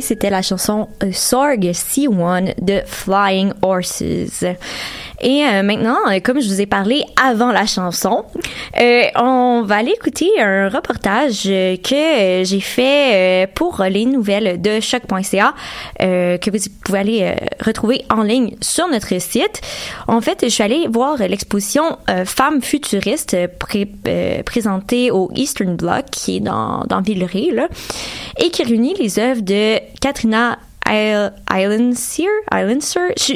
C'était 0.02 0.30
la 0.30 0.42
chanson 0.42 0.88
Sorg 1.12 1.64
C1 1.64 2.54
de 2.60 2.82
Flying 2.86 3.52
Horses. 3.62 4.02
Et 5.22 5.44
euh, 5.44 5.62
maintenant, 5.62 5.98
euh, 6.10 6.18
comme 6.20 6.40
je 6.40 6.48
vous 6.48 6.60
ai 6.60 6.66
parlé 6.66 7.04
avant 7.22 7.52
la 7.52 7.64
chanson, 7.64 8.24
euh, 8.80 9.04
on 9.16 9.62
va 9.62 9.76
aller 9.76 9.92
écouter 9.92 10.30
un 10.40 10.68
reportage 10.68 11.44
euh, 11.46 11.76
que 11.76 12.44
j'ai 12.44 12.60
fait 12.60 13.48
pour 13.54 13.82
les 13.88 14.04
nouvelles 14.04 14.60
de 14.60 14.80
choc.ca 14.80 15.54
que 15.98 16.50
vous 16.50 16.58
pouvez 16.84 16.98
aller 16.98 17.34
retrouver 17.64 18.04
en 18.10 18.22
ligne 18.22 18.56
sur 18.60 18.88
notre 18.88 19.20
site. 19.20 19.60
En 20.08 20.20
fait, 20.20 20.40
je 20.42 20.48
suis 20.48 20.62
allée 20.62 20.86
voir 20.90 21.18
l'exposition 21.18 21.98
Femmes 22.24 22.62
futuristes 22.62 23.36
pré 23.58 23.88
présentée 24.44 25.10
au 25.10 25.30
Eastern 25.34 25.76
Bloc 25.76 26.06
qui 26.10 26.36
est 26.36 26.40
dans, 26.40 26.84
dans 26.88 27.00
Villeray, 27.00 27.50
là, 27.52 27.68
et 28.38 28.50
qui 28.50 28.62
réunit 28.62 28.94
les 28.98 29.18
œuvres 29.18 29.42
de 29.42 29.78
Katrina 30.00 30.58
Islandseer, 30.92 32.28
Islandseer, 32.52 33.12
je, 33.18 33.34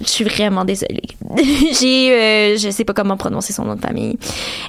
je 0.00 0.06
suis 0.06 0.24
vraiment 0.24 0.64
désolée. 0.64 1.02
J'ai, 1.80 2.12
euh, 2.12 2.56
je 2.56 2.70
sais 2.70 2.84
pas 2.84 2.92
comment 2.92 3.16
prononcer 3.16 3.52
son 3.52 3.64
nom 3.64 3.76
de 3.76 3.80
famille. 3.80 4.18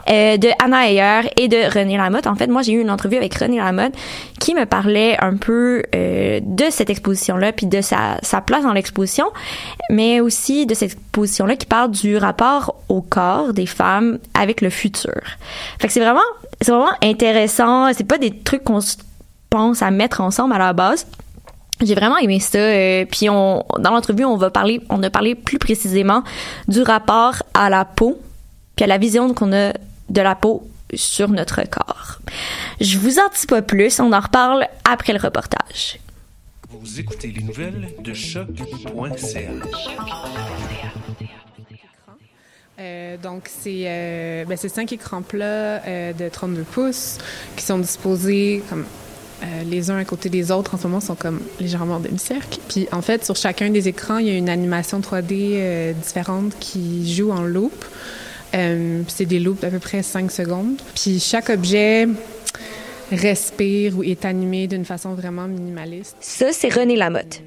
Euh, 0.09 0.37
de 0.37 0.49
Anna 0.63 0.89
Ayer 0.89 1.29
et 1.37 1.47
de 1.47 1.57
René 1.73 1.97
Lamotte. 1.97 2.27
En 2.27 2.35
fait, 2.35 2.47
moi, 2.47 2.61
j'ai 2.61 2.73
eu 2.73 2.81
une 2.81 2.91
entrevue 2.91 3.17
avec 3.17 3.33
René 3.35 3.57
Lamotte 3.57 3.93
qui 4.39 4.53
me 4.53 4.65
parlait 4.65 5.17
un 5.21 5.35
peu 5.37 5.83
euh, 5.95 6.39
de 6.43 6.65
cette 6.69 6.89
exposition-là, 6.89 7.51
puis 7.51 7.65
de 7.65 7.81
sa, 7.81 8.17
sa 8.21 8.41
place 8.41 8.63
dans 8.63 8.73
l'exposition, 8.73 9.25
mais 9.89 10.19
aussi 10.19 10.65
de 10.65 10.73
cette 10.73 10.93
exposition-là 10.93 11.55
qui 11.55 11.65
parle 11.65 11.91
du 11.91 12.17
rapport 12.17 12.75
au 12.89 13.01
corps 13.01 13.53
des 13.53 13.65
femmes 13.65 14.19
avec 14.33 14.61
le 14.61 14.69
futur. 14.69 15.21
Fait 15.79 15.87
que 15.87 15.93
c'est 15.93 15.99
vraiment, 15.99 16.19
c'est 16.61 16.71
vraiment 16.71 16.91
intéressant. 17.03 17.91
C'est 17.93 18.07
pas 18.07 18.17
des 18.17 18.37
trucs 18.37 18.63
qu'on 18.63 18.79
pense 19.49 19.81
à 19.81 19.91
mettre 19.91 20.21
ensemble 20.21 20.53
à 20.53 20.57
la 20.57 20.73
base 20.73 21.05
j'ai 21.81 21.95
vraiment 21.95 22.17
aimé 22.17 22.39
ça. 22.39 22.59
Euh, 22.59 23.05
puis 23.09 23.29
on, 23.29 23.65
dans 23.79 23.91
l'entrevue, 23.91 24.25
on 24.25 24.37
va 24.37 24.49
parler, 24.49 24.81
on 24.89 25.01
a 25.03 25.09
parlé 25.09 25.35
plus 25.35 25.59
précisément 25.59 26.23
du 26.67 26.81
rapport 26.81 27.43
à 27.53 27.69
la 27.69 27.85
peau, 27.85 28.21
puis 28.75 28.83
à 28.83 28.87
la 28.87 28.97
vision 28.97 29.33
qu'on 29.33 29.53
a 29.53 29.73
de 30.09 30.21
la 30.21 30.35
peau 30.35 30.67
sur 30.93 31.29
notre 31.29 31.61
corps. 31.69 32.19
Je 32.81 32.97
vous 32.97 33.19
en 33.19 33.29
dis 33.37 33.45
pas 33.47 33.61
plus, 33.61 33.99
on 33.99 34.11
en 34.11 34.19
reparle 34.19 34.67
après 34.83 35.13
le 35.13 35.19
reportage. 35.19 35.99
Vous 36.69 36.99
écoutez 36.99 37.27
les 37.27 37.43
nouvelles 37.43 37.89
de 37.99 38.13
choc.ca. 38.13 39.39
Euh, 42.79 43.17
donc, 43.17 43.49
c'est 43.49 43.83
euh, 43.85 44.45
ben, 44.45 44.57
cinq 44.57 44.93
écrans 44.93 45.21
plats 45.21 45.83
euh, 45.85 46.13
de 46.13 46.29
32 46.29 46.63
pouces 46.63 47.17
qui 47.57 47.65
sont 47.65 47.79
disposés 47.79 48.63
comme 48.69 48.85
euh, 49.41 49.63
les 49.63 49.89
uns 49.89 49.97
à 49.97 50.05
côté 50.05 50.29
des 50.29 50.51
autres 50.51 50.75
en 50.75 50.77
ce 50.77 50.87
moment 50.87 50.99
sont 50.99 51.15
comme 51.15 51.39
légèrement 51.59 51.95
en 51.95 51.99
demi-cercle. 51.99 52.59
Puis 52.67 52.87
en 52.91 53.01
fait, 53.01 53.23
sur 53.23 53.35
chacun 53.35 53.69
des 53.69 53.87
écrans, 53.87 54.17
il 54.17 54.27
y 54.27 54.29
a 54.29 54.33
une 54.33 54.49
animation 54.49 54.99
3D 54.99 55.31
euh, 55.31 55.93
différente 55.93 56.53
qui 56.59 57.13
joue 57.13 57.31
en 57.31 57.41
loop. 57.41 57.85
Euh, 58.55 59.01
c'est 59.07 59.25
des 59.25 59.39
loops 59.39 59.61
d'à 59.61 59.69
peu 59.69 59.79
près 59.79 60.03
5 60.03 60.31
secondes. 60.31 60.81
Puis 60.95 61.19
chaque 61.19 61.49
objet 61.49 62.07
respire 63.11 63.97
ou 63.97 64.03
est 64.03 64.25
animé 64.25 64.67
d'une 64.67 64.85
façon 64.85 65.13
vraiment 65.13 65.47
minimaliste. 65.47 66.17
Ça, 66.19 66.51
c'est 66.51 66.73
René 66.73 66.95
Lamotte, 66.95 67.41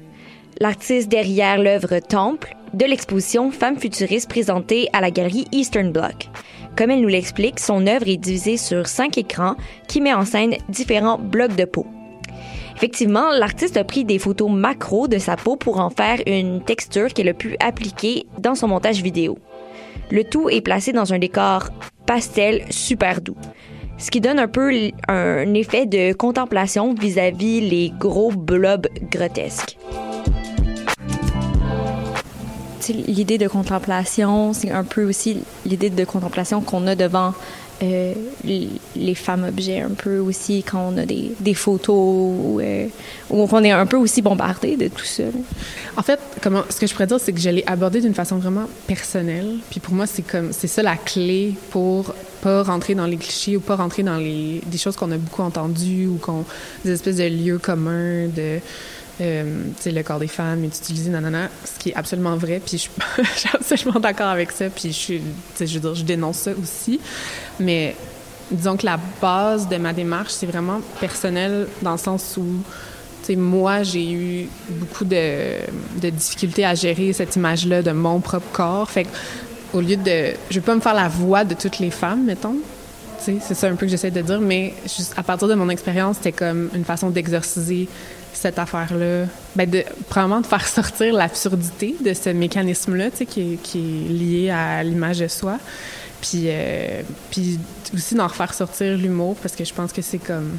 l'artiste 0.59 1.09
derrière 1.09 1.57
l'œuvre 1.57 1.99
Temple 1.99 2.55
de 2.73 2.85
l'exposition 2.85 3.51
Femmes 3.51 3.79
futuristes 3.79 4.29
présentée 4.29 4.89
à 4.93 5.01
la 5.01 5.11
galerie 5.11 5.45
Eastern 5.51 5.91
Bloc. 5.91 6.29
Comme 6.75 6.89
elle 6.89 7.01
nous 7.01 7.07
l'explique, 7.07 7.59
son 7.59 7.85
œuvre 7.85 8.07
est 8.07 8.17
divisée 8.17 8.57
sur 8.57 8.87
cinq 8.87 9.17
écrans 9.17 9.55
qui 9.87 10.01
met 10.01 10.13
en 10.13 10.25
scène 10.25 10.55
différents 10.69 11.19
blocs 11.19 11.55
de 11.55 11.65
peau. 11.65 11.85
Effectivement, 12.75 13.31
l'artiste 13.31 13.77
a 13.77 13.83
pris 13.83 14.03
des 14.03 14.17
photos 14.17 14.49
macro 14.51 15.07
de 15.07 15.19
sa 15.19 15.35
peau 15.35 15.55
pour 15.55 15.79
en 15.79 15.91
faire 15.91 16.19
une 16.25 16.63
texture 16.63 17.13
qu'elle 17.13 17.29
a 17.29 17.33
pu 17.33 17.55
appliquer 17.59 18.25
dans 18.39 18.55
son 18.55 18.67
montage 18.67 19.03
vidéo. 19.03 19.37
Le 20.09 20.23
tout 20.23 20.49
est 20.49 20.61
placé 20.61 20.91
dans 20.91 21.13
un 21.13 21.19
décor 21.19 21.69
pastel 22.07 22.63
super 22.71 23.21
doux, 23.21 23.37
ce 23.97 24.09
qui 24.09 24.19
donne 24.19 24.39
un 24.39 24.47
peu 24.47 24.71
un 25.07 25.53
effet 25.53 25.85
de 25.85 26.13
contemplation 26.13 26.93
vis-à-vis 26.93 27.61
-vis 27.61 27.69
les 27.69 27.93
gros 27.97 28.31
blobs 28.31 28.87
grotesques 29.11 29.77
l'idée 32.89 33.37
de 33.37 33.47
contemplation, 33.47 34.53
c'est 34.53 34.71
un 34.71 34.83
peu 34.83 35.07
aussi 35.07 35.37
l'idée 35.65 35.89
de 35.89 36.05
contemplation 36.05 36.61
qu'on 36.61 36.87
a 36.87 36.95
devant 36.95 37.33
euh, 37.81 38.13
les, 38.43 39.15
femmes 39.15 39.45
objets, 39.47 39.81
un 39.81 39.89
peu 39.89 40.19
aussi 40.19 40.63
quand 40.63 40.93
on 40.93 40.97
a 40.97 41.05
des, 41.05 41.53
photos 41.53 42.61
euh, 42.61 42.87
où, 43.29 43.47
on 43.51 43.63
est 43.63 43.71
un 43.71 43.85
peu 43.85 43.97
aussi 43.97 44.21
bombardé 44.21 44.77
de 44.77 44.87
tout 44.87 45.03
ça. 45.03 45.23
En 45.97 46.01
fait, 46.01 46.19
comment, 46.41 46.63
ce 46.69 46.79
que 46.79 46.87
je 46.87 46.93
pourrais 46.93 47.07
dire, 47.07 47.19
c'est 47.19 47.33
que 47.33 47.39
je 47.39 47.49
l'ai 47.49 47.63
abordé 47.67 47.99
d'une 47.99 48.13
façon 48.13 48.37
vraiment 48.37 48.67
personnelle. 48.87 49.55
Puis 49.69 49.79
pour 49.79 49.93
moi, 49.93 50.05
c'est 50.05 50.21
comme 50.21 50.53
c'est 50.53 50.67
ça 50.67 50.81
la 50.81 50.95
clé 50.95 51.55
pour 51.71 52.13
pas 52.41 52.63
rentrer 52.63 52.95
dans 52.95 53.05
les 53.05 53.17
clichés 53.17 53.57
ou 53.57 53.61
pas 53.61 53.75
rentrer 53.75 54.03
dans 54.03 54.17
les 54.17 54.61
des 54.65 54.77
choses 54.77 54.95
qu'on 54.95 55.11
a 55.11 55.17
beaucoup 55.17 55.41
entendues 55.41 56.07
ou 56.07 56.17
qu'on 56.17 56.45
des 56.85 56.91
espèces 56.91 57.17
de 57.17 57.27
lieux 57.27 57.57
communs 57.57 58.27
euh, 59.21 59.63
le 59.85 60.01
corps 60.01 60.19
des 60.19 60.27
femmes 60.27 60.63
est 60.63 60.75
utilisé, 60.77 61.09
nanana, 61.09 61.49
ce 61.65 61.79
qui 61.79 61.89
est 61.89 61.95
absolument 61.95 62.35
vrai, 62.35 62.61
puis 62.65 62.77
je, 62.77 63.23
suis 63.35 63.49
absolument 63.53 63.99
d'accord 63.99 64.27
avec 64.27 64.51
ça, 64.51 64.69
puis 64.69 64.91
je 64.91 65.65
je 65.65 65.73
veux 65.73 65.79
dire, 65.79 65.95
je 65.95 66.03
dénonce 66.03 66.37
ça 66.37 66.51
aussi, 66.51 66.99
mais 67.59 67.95
disons 68.49 68.75
que 68.75 68.85
la 68.85 68.99
base 69.21 69.67
de 69.67 69.77
ma 69.77 69.93
démarche, 69.93 70.31
c'est 70.31 70.45
vraiment 70.45 70.81
personnel 70.99 71.67
dans 71.81 71.93
le 71.93 71.97
sens 71.97 72.37
où, 72.37 72.45
moi, 73.37 73.83
j'ai 73.83 74.11
eu 74.11 74.49
beaucoup 74.69 75.05
de, 75.05 76.09
difficultés 76.09 76.65
à 76.65 76.75
gérer 76.75 77.13
cette 77.13 77.35
image-là 77.35 77.81
de 77.81 77.91
mon 77.91 78.19
propre 78.19 78.51
corps, 78.51 78.89
fait 78.89 79.07
au 79.73 79.81
lieu 79.81 79.95
de, 79.95 80.33
je 80.49 80.55
veux 80.55 80.65
pas 80.65 80.75
me 80.75 80.81
faire 80.81 80.93
la 80.93 81.07
voix 81.07 81.43
de 81.43 81.53
toutes 81.53 81.79
les 81.79 81.89
femmes, 81.89 82.25
mettons, 82.25 82.57
c'est 83.23 83.53
ça 83.53 83.67
un 83.67 83.75
peu 83.75 83.85
que 83.85 83.91
j'essaie 83.91 84.11
de 84.11 84.21
dire, 84.21 84.39
mais 84.39 84.73
juste 84.83 85.13
à 85.17 85.23
partir 85.23 85.47
de 85.47 85.55
mon 85.55 85.69
expérience, 85.69 86.17
c'était 86.17 86.31
comme 86.31 86.69
une 86.73 86.85
façon 86.85 87.09
d'exorciser 87.09 87.87
cette 88.33 88.59
affaire-là, 88.59 89.25
ben 89.55 89.69
de, 89.69 89.83
probablement 90.09 90.41
de 90.41 90.47
faire 90.47 90.67
sortir 90.79 91.13
l'absurdité 91.13 91.95
de 92.03 92.13
ce 92.13 92.29
mécanisme-là, 92.29 93.11
tu 93.11 93.17
sais, 93.17 93.25
qui, 93.25 93.57
qui, 93.61 93.79
est 93.79 94.09
lié 94.09 94.49
à 94.49 94.83
l'image 94.83 95.19
de 95.19 95.27
soi. 95.27 95.57
Puis, 96.21 96.45
euh, 96.47 97.01
puis 97.31 97.59
aussi 97.93 98.15
d'en 98.15 98.27
refaire 98.27 98.53
sortir 98.53 98.97
l'humour, 98.97 99.35
parce 99.41 99.55
que 99.55 99.65
je 99.65 99.73
pense 99.73 99.91
que 99.91 100.01
c'est 100.01 100.19
comme 100.19 100.57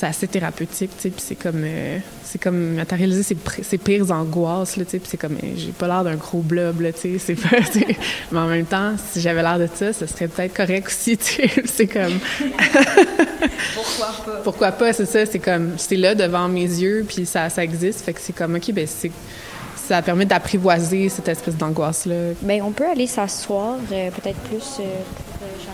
c'est 0.00 0.06
assez 0.06 0.28
thérapeutique, 0.28 0.90
tu 0.96 1.02
sais, 1.02 1.10
puis 1.10 1.22
c'est 1.22 1.34
comme, 1.34 1.62
euh, 1.62 1.98
c'est 2.24 2.40
comme, 2.40 2.74
matérialiser 2.74 3.22
ses, 3.22 3.36
ses, 3.62 3.76
pires 3.76 4.10
angoisses, 4.10 4.78
là, 4.78 4.84
tu 4.86 4.92
sais, 4.92 4.98
puis 4.98 5.08
c'est 5.10 5.18
comme, 5.18 5.34
euh, 5.34 5.52
j'ai 5.56 5.72
pas 5.72 5.88
l'air 5.88 6.04
d'un 6.04 6.14
gros 6.14 6.40
blob, 6.40 6.80
là, 6.80 6.90
tu 6.90 7.18
sais, 7.18 7.18
c'est 7.18 7.34
pas, 7.34 7.58
mais 8.32 8.38
en 8.38 8.46
même 8.46 8.64
temps, 8.64 8.94
si 9.10 9.20
j'avais 9.20 9.42
l'air 9.42 9.58
de 9.58 9.68
ça, 9.74 9.92
ce 9.92 10.06
serait 10.06 10.26
peut-être 10.28 10.54
correct 10.54 10.86
aussi, 10.86 11.18
tu 11.18 11.34
sais, 11.34 11.50
c'est 11.66 11.86
comme... 11.86 12.18
Pourquoi 13.74 14.06
pas? 14.24 14.40
Pourquoi 14.42 14.72
pas, 14.72 14.92
c'est 14.94 15.04
ça, 15.04 15.26
c'est 15.26 15.38
comme, 15.38 15.74
c'est 15.76 15.96
là 15.96 16.14
devant 16.14 16.48
mes 16.48 16.62
yeux, 16.62 17.04
puis 17.06 17.26
ça, 17.26 17.50
ça 17.50 17.62
existe, 17.62 18.00
fait 18.00 18.14
que 18.14 18.20
c'est 18.22 18.32
comme, 18.32 18.54
OK, 18.54 18.72
ben 18.72 18.86
c'est 18.86 19.12
ça 19.76 20.02
permet 20.02 20.24
d'apprivoiser 20.24 21.08
cette 21.08 21.26
espèce 21.26 21.56
d'angoisse-là. 21.56 22.34
Bien, 22.42 22.64
on 22.64 22.70
peut 22.70 22.88
aller 22.88 23.08
s'asseoir, 23.08 23.74
euh, 23.90 24.10
peut-être 24.10 24.38
plus 24.42 24.78
euh, 24.78 24.84
pour 25.38 25.46
euh, 25.46 25.64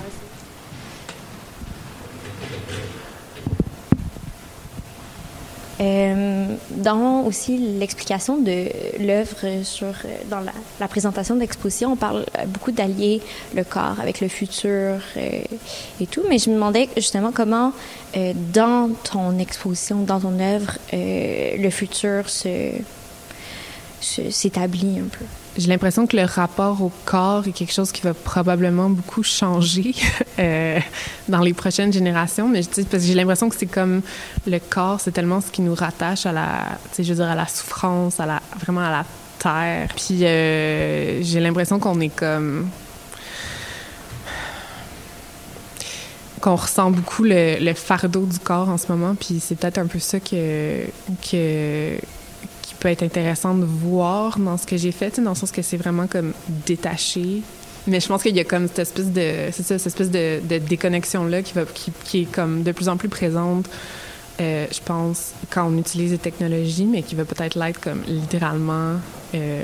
Euh, 5.80 6.46
dans 6.70 7.22
aussi 7.22 7.58
l'explication 7.58 8.38
de 8.38 8.66
l'œuvre 8.98 9.62
sur 9.62 9.92
dans 10.30 10.40
la, 10.40 10.52
la 10.80 10.88
présentation 10.88 11.34
de 11.34 11.40
l'exposition, 11.40 11.92
on 11.92 11.96
parle 11.96 12.24
beaucoup 12.46 12.72
d'allier 12.72 13.20
le 13.54 13.64
corps 13.64 14.00
avec 14.00 14.20
le 14.20 14.28
futur 14.28 14.98
euh, 15.16 15.40
et 16.00 16.06
tout, 16.06 16.22
mais 16.28 16.38
je 16.38 16.50
me 16.50 16.54
demandais 16.54 16.88
justement 16.96 17.32
comment 17.32 17.72
euh, 18.16 18.32
dans 18.52 18.90
ton 19.10 19.38
exposition, 19.38 20.02
dans 20.02 20.20
ton 20.20 20.38
œuvre, 20.40 20.78
euh, 20.94 21.56
le 21.56 21.70
futur 21.70 22.28
se 22.28 22.70
s'établit 24.00 24.98
un 24.98 25.08
peu. 25.08 25.24
J'ai 25.56 25.68
l'impression 25.68 26.06
que 26.06 26.16
le 26.16 26.24
rapport 26.24 26.82
au 26.82 26.92
corps 27.06 27.48
est 27.48 27.52
quelque 27.52 27.72
chose 27.72 27.90
qui 27.90 28.02
va 28.02 28.12
probablement 28.12 28.90
beaucoup 28.90 29.22
changer 29.22 29.94
euh, 30.38 30.78
dans 31.28 31.40
les 31.40 31.54
prochaines 31.54 31.92
générations. 31.92 32.48
Mais 32.48 32.60
parce 32.62 32.86
que 32.88 32.98
j'ai 32.98 33.14
l'impression 33.14 33.48
que 33.48 33.56
c'est 33.56 33.66
comme 33.66 34.02
le 34.46 34.58
corps, 34.58 35.00
c'est 35.00 35.12
tellement 35.12 35.40
ce 35.40 35.50
qui 35.50 35.62
nous 35.62 35.74
rattache 35.74 36.26
à 36.26 36.32
la, 36.32 36.78
je 36.98 37.02
veux 37.02 37.14
dire, 37.14 37.28
à 37.28 37.34
la 37.34 37.46
souffrance, 37.46 38.20
à 38.20 38.26
la, 38.26 38.42
vraiment 38.60 38.82
à 38.82 38.90
la 38.90 39.04
terre. 39.38 39.88
Puis 39.96 40.24
euh, 40.24 41.22
j'ai 41.22 41.40
l'impression 41.40 41.78
qu'on 41.78 42.00
est 42.00 42.14
comme 42.14 42.68
qu'on 46.42 46.56
ressent 46.56 46.90
beaucoup 46.90 47.24
le, 47.24 47.56
le, 47.60 47.72
fardeau 47.72 48.26
du 48.26 48.38
corps 48.38 48.68
en 48.68 48.76
ce 48.76 48.92
moment. 48.92 49.14
Puis 49.14 49.40
c'est 49.40 49.54
peut-être 49.54 49.78
un 49.78 49.86
peu 49.86 49.98
ça 49.98 50.20
que 50.20 50.84
que 51.30 51.96
peut 52.86 52.92
être 52.92 53.02
intéressant 53.02 53.54
de 53.54 53.64
voir 53.64 54.38
dans 54.38 54.56
ce 54.56 54.64
que 54.64 54.76
j'ai 54.76 54.92
fait, 54.92 55.18
dans 55.18 55.30
le 55.30 55.36
sens 55.36 55.50
que 55.50 55.60
c'est 55.60 55.76
vraiment 55.76 56.06
comme 56.06 56.32
détaché. 56.66 57.42
Mais 57.88 57.98
je 57.98 58.06
pense 58.06 58.22
qu'il 58.22 58.36
y 58.36 58.38
a 58.38 58.44
comme 58.44 58.68
cette 58.68 58.78
espèce 58.78 59.06
de, 59.06 59.48
cette 59.50 59.86
espèce 59.86 60.10
de, 60.10 60.40
de 60.48 60.58
déconnexion 60.58 61.24
là 61.24 61.42
qui 61.42 61.52
va, 61.54 61.62
qui, 62.04 62.22
est 62.22 62.32
comme 62.32 62.62
de 62.62 62.70
plus 62.70 62.88
en 62.88 62.96
plus 62.96 63.08
présente 63.08 63.68
euh, 64.40 64.66
je 64.70 64.80
pense, 64.84 65.32
quand 65.50 65.66
on 65.66 65.78
utilise 65.78 66.12
les 66.12 66.18
technologies, 66.18 66.84
mais 66.84 67.02
qui 67.02 67.14
va 67.14 67.24
peut-être 67.24 67.58
l'être 67.58 67.80
comme 67.80 68.02
littéralement, 68.06 68.96
euh, 69.34 69.62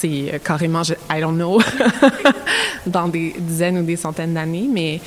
tu 0.00 0.26
sais, 0.30 0.40
carrément, 0.42 0.82
je, 0.82 0.94
I 1.10 1.20
don't 1.20 1.34
know, 1.34 1.60
dans 2.86 3.08
des 3.08 3.34
dizaines 3.38 3.78
ou 3.78 3.82
des 3.82 3.96
centaines 3.96 4.32
d'années, 4.32 4.70
mais, 4.72 5.00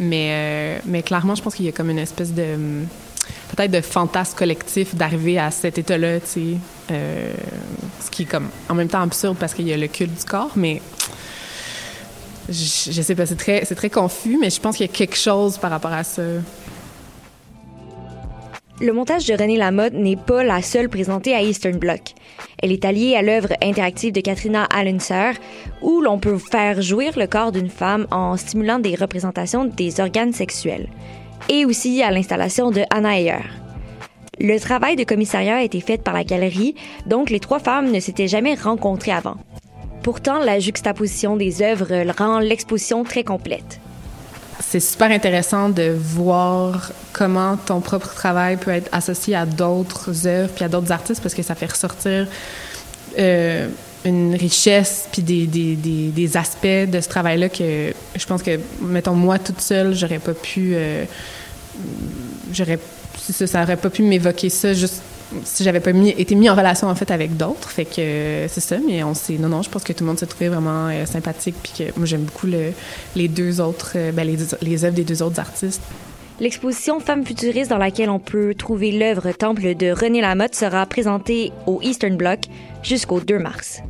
mais, 0.00 0.28
euh, 0.32 0.78
mais 0.84 1.02
clairement, 1.02 1.36
je 1.36 1.42
pense 1.42 1.54
qu'il 1.54 1.64
y 1.64 1.68
a 1.68 1.72
comme 1.72 1.90
une 1.90 2.00
espèce 2.00 2.34
de, 2.34 2.56
peut-être 3.54 3.70
de 3.70 3.80
fantasme 3.80 4.36
collectif 4.36 4.94
d'arriver 4.94 5.38
à 5.38 5.50
cet 5.50 5.78
état-là, 5.78 6.20
tu 6.20 6.26
sais, 6.26 6.40
euh, 6.90 7.32
ce 8.00 8.10
qui 8.10 8.22
est 8.22 8.26
comme 8.26 8.48
en 8.68 8.74
même 8.74 8.88
temps 8.88 9.02
absurde 9.02 9.36
parce 9.38 9.54
qu'il 9.54 9.66
y 9.66 9.72
a 9.72 9.76
le 9.76 9.88
culte 9.88 10.14
du 10.14 10.24
corps, 10.24 10.52
mais 10.56 10.80
je, 12.48 12.90
je 12.92 13.02
sais 13.02 13.14
pas, 13.14 13.26
c'est 13.26 13.36
très, 13.36 13.60
très 13.62 13.90
confus, 13.90 14.38
mais 14.40 14.50
je 14.50 14.60
pense 14.60 14.76
qu'il 14.76 14.86
y 14.86 14.88
a 14.88 14.92
quelque 14.92 15.16
chose 15.16 15.58
par 15.58 15.70
rapport 15.70 15.92
à 15.92 16.04
ça. 16.04 16.22
Le 18.80 18.92
montage 18.92 19.24
de 19.26 19.34
René 19.34 19.56
Lamotte 19.56 19.92
n'est 19.92 20.16
pas 20.16 20.42
la 20.42 20.60
seule 20.60 20.88
présentée 20.88 21.32
à 21.32 21.40
Eastern 21.40 21.78
Bloc. 21.78 22.14
Elle 22.60 22.72
est 22.72 22.84
alliée 22.84 23.14
à 23.14 23.22
l'œuvre 23.22 23.50
interactive 23.62 24.12
de 24.12 24.20
Katrina 24.20 24.64
Allenser, 24.64 25.38
où 25.80 26.00
l'on 26.00 26.18
peut 26.18 26.38
faire 26.38 26.82
jouir 26.82 27.16
le 27.16 27.28
corps 27.28 27.52
d'une 27.52 27.70
femme 27.70 28.08
en 28.10 28.36
stimulant 28.36 28.80
des 28.80 28.96
représentations 28.96 29.64
des 29.64 30.00
organes 30.00 30.32
sexuels, 30.32 30.88
et 31.48 31.64
aussi 31.64 32.02
à 32.02 32.10
l'installation 32.10 32.70
de 32.70 32.82
Anna 32.90 33.18
Heyer. 33.18 33.40
Le 34.40 34.58
travail 34.58 34.96
de 34.96 35.04
commissariat 35.04 35.56
a 35.56 35.62
été 35.62 35.80
fait 35.80 36.02
par 36.02 36.14
la 36.14 36.24
galerie, 36.24 36.74
donc 37.06 37.30
les 37.30 37.40
trois 37.40 37.60
femmes 37.60 37.92
ne 37.92 38.00
s'étaient 38.00 38.28
jamais 38.28 38.54
rencontrées 38.54 39.12
avant. 39.12 39.36
Pourtant, 40.02 40.38
la 40.38 40.58
juxtaposition 40.58 41.36
des 41.36 41.62
œuvres 41.62 42.12
rend 42.18 42.38
l'exposition 42.40 43.04
très 43.04 43.24
complète. 43.24 43.80
c'est 44.60 44.80
super 44.80 45.10
intéressant 45.10 45.68
de 45.68 45.96
voir 45.96 46.92
comment 47.12 47.56
ton 47.56 47.80
propre 47.80 48.12
travail 48.14 48.56
peut 48.56 48.72
être 48.72 48.88
associé 48.92 49.34
à 49.34 49.46
d'autres 49.46 50.26
œuvres 50.26 50.52
puis 50.54 50.64
à 50.64 50.68
d'autres 50.68 50.92
artistes 50.92 51.22
parce 51.22 51.34
que 51.34 51.42
ça 51.42 51.54
fait 51.54 51.70
ressortir 51.70 52.26
euh, 53.18 53.68
une 54.04 54.34
richesse 54.34 55.08
puis 55.12 55.22
des, 55.22 55.46
des, 55.46 55.76
des, 55.76 56.36
aspects 56.36 56.66
de 56.66 57.00
ce 57.00 57.08
travail-là 57.08 57.48
que 57.48 57.92
je 58.16 58.26
pense 58.26 58.42
que, 58.42 58.60
mettons, 58.80 59.14
moi 59.14 59.38
toute 59.38 59.60
seule, 59.60 59.94
j'aurais 59.94 60.18
pas 60.18 60.34
pu. 60.34 60.72
euh, 60.74 61.04
j'aurais. 62.52 62.78
Ça, 63.18 63.46
ça 63.46 63.62
aurait 63.62 63.76
pas 63.76 63.90
pu 63.90 64.02
m'évoquer 64.02 64.50
ça 64.50 64.74
juste 64.74 65.00
si 65.44 65.64
j'avais 65.64 65.80
pas 65.80 65.90
été 65.90 66.34
mis 66.34 66.48
en 66.50 66.54
relation 66.54 66.88
en 66.88 66.94
fait 66.94 67.10
avec 67.10 67.36
d'autres. 67.36 67.70
Fait 67.70 67.86
que 67.86 68.00
euh, 68.00 68.48
c'est 68.48 68.60
ça, 68.60 68.76
mais 68.86 69.02
on 69.02 69.14
s'est. 69.14 69.38
Non, 69.38 69.48
non, 69.48 69.62
je 69.62 69.70
pense 69.70 69.82
que 69.82 69.92
tout 69.92 70.04
le 70.04 70.08
monde 70.08 70.18
s'est 70.18 70.26
trouvé 70.26 70.48
vraiment 70.48 70.88
euh, 70.88 71.06
sympathique 71.06 71.56
puis 71.62 71.72
que 71.78 71.98
moi 71.98 72.06
j'aime 72.06 72.22
beaucoup 72.22 72.46
le, 72.46 72.72
les 73.16 73.28
deux 73.28 73.60
autres, 73.60 73.96
ben, 74.12 74.26
les, 74.26 74.36
les 74.60 74.84
œuvres 74.84 74.94
des 74.94 75.04
deux 75.04 75.22
autres 75.22 75.40
artistes. 75.40 75.82
L'exposition 76.40 76.98
Femmes 76.98 77.24
futuristes 77.24 77.70
dans 77.70 77.78
laquelle 77.78 78.10
on 78.10 78.18
peut 78.18 78.54
trouver 78.54 78.90
l'œuvre 78.90 79.30
Temple 79.30 79.76
de 79.76 79.92
René 79.92 80.20
Lamotte 80.20 80.54
sera 80.54 80.84
présentée 80.84 81.52
au 81.66 81.80
Eastern 81.80 82.16
Bloc 82.16 82.40
jusqu'au 82.82 83.20
2 83.20 83.38
mars. 83.38 83.82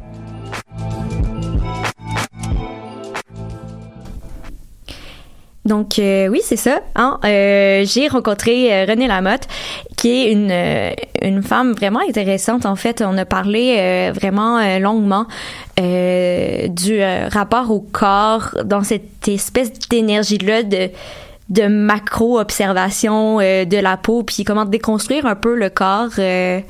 Donc 5.64 5.98
euh, 5.98 6.28
oui, 6.28 6.40
c'est 6.42 6.56
ça. 6.56 6.80
Hein? 6.94 7.18
Euh, 7.24 7.84
j'ai 7.86 8.08
rencontré 8.08 8.72
euh, 8.72 8.84
Renée 8.84 9.06
Lamotte, 9.06 9.48
qui 9.96 10.10
est 10.10 10.32
une, 10.32 10.50
euh, 10.50 10.90
une 11.22 11.42
femme 11.42 11.72
vraiment 11.72 12.00
intéressante. 12.06 12.66
En 12.66 12.76
fait, 12.76 13.02
on 13.04 13.16
a 13.16 13.24
parlé 13.24 14.10
vraiment 14.14 14.78
longuement 14.78 15.26
du 15.78 17.02
rapport 17.32 17.70
au 17.70 17.80
corps 17.80 18.50
dans 18.64 18.82
cette 18.82 19.26
espèce 19.26 19.72
d'énergie-là 19.88 20.62
de 20.64 20.90
de 21.48 21.66
macro-observation 21.66 23.40
euh, 23.40 23.64
de 23.64 23.76
la 23.76 23.96
peau, 23.96 24.22
puis 24.22 24.44
comment 24.44 24.64
déconstruire 24.64 25.26
un 25.26 25.36
peu 25.36 25.54
le 25.56 25.70
corps. 25.70 26.10
euh, 26.18 26.60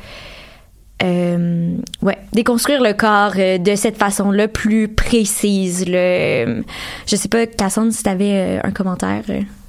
euh, 1.02 1.76
ouais, 2.02 2.18
déconstruire 2.32 2.80
le 2.80 2.92
corps 2.92 3.34
de 3.34 3.74
cette 3.74 3.96
façon-là 3.96 4.48
plus 4.48 4.88
précise. 4.88 5.86
Le, 5.86 5.94
euh, 5.94 6.62
je 7.06 7.16
sais 7.16 7.28
pas, 7.28 7.46
Cassandre, 7.46 7.92
si 7.92 8.02
t'avais 8.02 8.60
un 8.62 8.70
commentaire. 8.70 9.22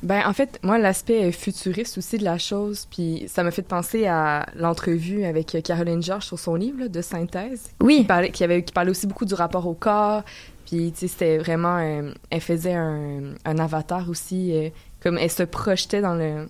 Ben, 0.04 0.22
en 0.28 0.34
fait, 0.34 0.60
moi, 0.62 0.78
l'aspect 0.78 1.32
futuriste 1.32 1.98
aussi 1.98 2.20
de 2.20 2.24
la 2.24 2.38
chose, 2.38 2.88
puis 2.92 3.26
ça 3.28 3.44
m'a 3.44 3.50
fait 3.50 3.64
penser 3.64 4.06
à 4.06 4.46
l'entrevue 4.56 5.26
avec 5.26 5.58
Caroline 5.64 6.04
Georges 6.04 6.26
sur 6.26 6.38
son 6.38 6.56
livre 6.56 6.82
là, 6.82 6.88
de 6.90 7.02
synthèse. 7.02 7.72
Oui. 7.82 7.98
Qui 7.98 8.04
parlait, 8.04 8.30
qui, 8.30 8.44
avait, 8.44 8.64
qui 8.64 8.72
parlait 8.72 8.92
aussi 8.92 9.08
beaucoup 9.08 9.26
du 9.26 9.34
rapport 9.34 9.66
au 9.68 9.74
corps, 9.74 10.24
puis, 10.68 10.92
tu 10.94 11.02
sais, 11.02 11.08
c'était 11.08 11.38
vraiment... 11.38 11.78
euh, 11.78 12.12
elle 12.30 12.42
faisait 12.42 12.74
un, 12.74 13.34
un 13.46 13.58
avatar 13.60 14.10
aussi, 14.10 14.52
euh, 14.54 14.70
comme 15.06 15.18
elle 15.18 15.32
se 15.32 15.44
projetait 15.44 16.02
dans 16.02 16.16
le... 16.16 16.50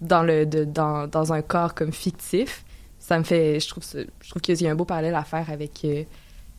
Dans, 0.00 0.22
le, 0.22 0.46
de, 0.46 0.62
dans, 0.64 1.08
dans 1.08 1.32
un 1.32 1.42
corps 1.42 1.74
comme 1.74 1.92
fictif. 1.92 2.64
Ça 3.00 3.18
me 3.18 3.24
fait... 3.24 3.58
Je 3.58 3.68
trouve, 3.68 3.82
je 3.92 4.30
trouve 4.30 4.40
qu'il 4.40 4.62
y 4.62 4.68
a 4.68 4.70
un 4.70 4.76
beau 4.76 4.84
parallèle 4.84 5.16
à 5.16 5.24
faire 5.24 5.50
avec... 5.50 5.84
euh, 5.84 6.04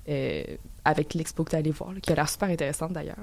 euh, 0.10 0.44
avec 0.86 1.14
l'expo 1.14 1.44
que 1.44 1.52
tu 1.52 1.56
allé 1.56 1.72
voir, 1.72 1.92
qui 2.02 2.12
a 2.12 2.16
l'air 2.16 2.28
super 2.28 2.50
intéressante 2.50 2.94
d'ailleurs. 2.94 3.18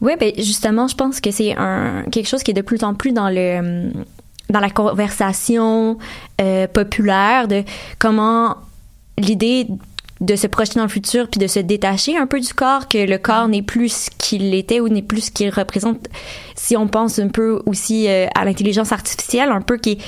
Ouais, 0.00 0.16
ben 0.16 0.32
justement, 0.38 0.88
je 0.88 0.94
pense 0.94 1.20
que 1.20 1.30
c'est 1.30 1.54
un 1.56 2.04
quelque 2.10 2.28
chose 2.28 2.42
qui 2.42 2.52
est 2.52 2.54
de 2.54 2.62
plus 2.62 2.82
en 2.82 2.94
plus 2.94 3.12
dans 3.12 3.28
le 3.28 3.92
dans 4.48 4.60
la 4.60 4.70
conversation 4.70 5.98
euh, 6.40 6.66
populaire 6.66 7.46
de 7.46 7.62
comment 7.98 8.56
l'idée 9.18 9.66
de 10.20 10.36
se 10.36 10.46
projeter 10.46 10.76
dans 10.76 10.84
le 10.84 10.90
futur 10.90 11.28
puis 11.28 11.38
de 11.38 11.46
se 11.46 11.58
détacher 11.60 12.16
un 12.16 12.26
peu 12.26 12.40
du 12.40 12.52
corps 12.52 12.88
que 12.88 12.98
le 12.98 13.18
corps 13.18 13.48
n'est 13.48 13.62
plus 13.62 13.88
ce 13.88 14.10
qu'il 14.18 14.54
était 14.54 14.80
ou 14.80 14.88
n'est 14.88 15.02
plus 15.02 15.22
ce 15.22 15.30
qu'il 15.30 15.48
représente 15.50 16.08
si 16.54 16.76
on 16.76 16.88
pense 16.88 17.18
un 17.18 17.28
peu 17.28 17.62
aussi 17.64 18.06
euh, 18.08 18.26
à 18.34 18.44
l'intelligence 18.44 18.92
artificielle 18.92 19.50
un 19.50 19.62
peu 19.62 19.78
qui 19.78 19.92
est 19.92 19.98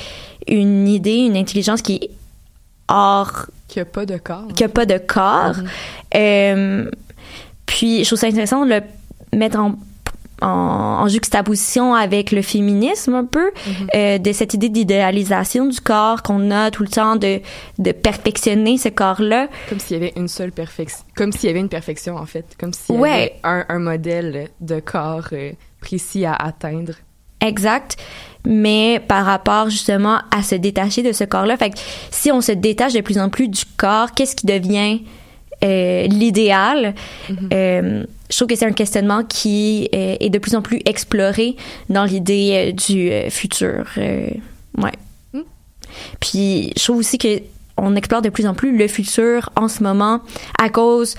une 0.47 0.87
idée 0.87 1.15
une 1.15 1.37
intelligence 1.37 1.81
qui 1.81 1.95
est 1.95 2.09
hors 2.87 3.47
Qui 3.67 3.79
a 3.79 3.85
pas 3.85 4.05
de 4.05 4.17
corps. 4.17 4.47
qui 4.55 4.63
a 4.63 4.69
pas 4.69 4.85
de 4.85 4.97
corps. 4.97 5.55
Euh, 6.15 6.89
puis 7.65 8.03
je 8.03 8.09
trouve 8.09 8.19
ça 8.19 8.27
intéressant 8.27 8.65
de 8.65 8.69
le 8.71 9.37
mettre 9.37 9.57
en, 9.59 9.75
en, 10.41 10.47
en 10.47 11.07
juxtaposition 11.07 11.93
avec 11.95 12.31
le 12.31 12.41
féminisme 12.41 13.13
un 13.15 13.25
peu, 13.25 13.51
euh, 13.95 14.17
de 14.17 14.31
cette 14.33 14.53
idée 14.53 14.69
d'idéalisation 14.69 15.65
du 15.67 15.79
corps 15.79 16.21
qu'on 16.23 16.51
a 16.51 16.71
tout 16.71 16.83
le 16.83 16.89
temps, 16.89 17.15
de, 17.15 17.39
de 17.79 17.91
perfectionner 17.91 18.77
ce 18.77 18.89
corps-là. 18.89 19.47
Comme 19.69 19.79
s'il 19.79 19.97
y 19.97 19.99
avait 19.99 20.13
une 20.15 20.27
seule 20.27 20.51
perfection. 20.51 21.03
Comme 21.15 21.31
s'il 21.31 21.47
y 21.47 21.49
avait 21.49 21.59
une 21.59 21.69
perfection, 21.69 22.15
en 22.17 22.25
fait. 22.25 22.45
Comme 22.59 22.73
s'il 22.73 22.95
y 22.95 22.97
Ouais. 22.97 23.09
avait 23.11 23.33
un, 23.43 23.65
un 23.69 23.79
modèle 23.79 24.49
de 24.61 24.79
corps 24.79 25.27
euh, 25.33 25.51
précis 25.81 26.25
à 26.25 26.33
atteindre. 26.33 26.93
Exact. 27.41 27.97
Mais 28.45 29.01
par 29.07 29.25
rapport 29.25 29.69
justement 29.69 30.19
à 30.31 30.43
se 30.43 30.55
détacher 30.55 31.03
de 31.03 31.11
ce 31.11 31.23
corps-là, 31.23 31.57
fait 31.57 31.69
que 31.71 31.77
si 32.11 32.31
on 32.31 32.41
se 32.41 32.51
détache 32.53 32.93
de 32.93 33.01
plus 33.01 33.17
en 33.19 33.29
plus 33.29 33.47
du 33.49 33.63
corps, 33.77 34.11
qu'est-ce 34.13 34.35
qui 34.35 34.45
devient 34.45 35.01
euh, 35.63 36.07
l'idéal 36.07 36.93
Euh, 37.53 38.03
Je 38.29 38.35
trouve 38.35 38.47
que 38.47 38.55
c'est 38.55 38.65
un 38.65 38.71
questionnement 38.73 39.23
qui 39.23 39.89
euh, 39.93 40.15
est 40.19 40.29
de 40.29 40.39
plus 40.39 40.55
en 40.55 40.61
plus 40.61 40.81
exploré 40.85 41.55
dans 41.89 42.03
l'idée 42.05 42.73
du 42.73 43.11
futur. 43.29 43.85
Ouais. 44.77 44.91
Puis 46.19 46.71
je 46.77 46.83
trouve 46.83 46.97
aussi 46.97 47.17
que 47.17 47.41
on 47.77 47.95
explore 47.95 48.21
de 48.21 48.29
plus 48.29 48.45
en 48.45 48.53
plus 48.53 48.77
le 48.77 48.87
futur 48.87 49.49
en 49.55 49.67
ce 49.67 49.83
moment 49.83 50.21
à 50.59 50.69
cause 50.69 51.15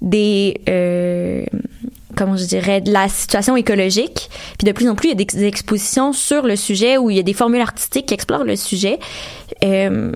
des 0.00 0.60
euh, 0.68 1.44
comment 2.16 2.36
je 2.36 2.44
dirais 2.44 2.80
de 2.80 2.92
la 2.92 3.08
situation 3.08 3.56
écologique 3.56 4.30
puis 4.58 4.66
de 4.66 4.72
plus 4.72 4.88
en 4.88 4.94
plus 4.94 5.08
il 5.08 5.18
y 5.18 5.22
a 5.22 5.24
des 5.24 5.44
expositions 5.44 6.12
sur 6.12 6.42
le 6.46 6.54
sujet 6.56 6.96
où 6.96 7.10
il 7.10 7.16
y 7.16 7.20
a 7.20 7.22
des 7.24 7.32
formules 7.32 7.60
artistiques 7.60 8.06
qui 8.06 8.14
explorent 8.14 8.44
le 8.44 8.56
sujet 8.56 8.98
Euh, 9.64 10.12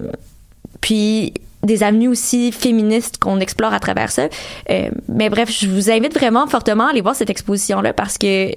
puis 0.80 1.32
des 1.62 1.82
avenues 1.82 2.08
aussi 2.08 2.52
féministes 2.52 3.18
qu'on 3.18 3.40
explore 3.40 3.72
à 3.72 3.80
travers 3.80 4.10
ça 4.10 4.28
Euh, 4.70 4.90
mais 5.08 5.28
bref 5.28 5.50
je 5.50 5.68
vous 5.68 5.90
invite 5.90 6.14
vraiment 6.14 6.46
fortement 6.46 6.86
à 6.86 6.90
aller 6.90 7.00
voir 7.00 7.14
cette 7.14 7.30
exposition 7.30 7.80
là 7.80 7.92
parce 7.92 8.16
que 8.18 8.50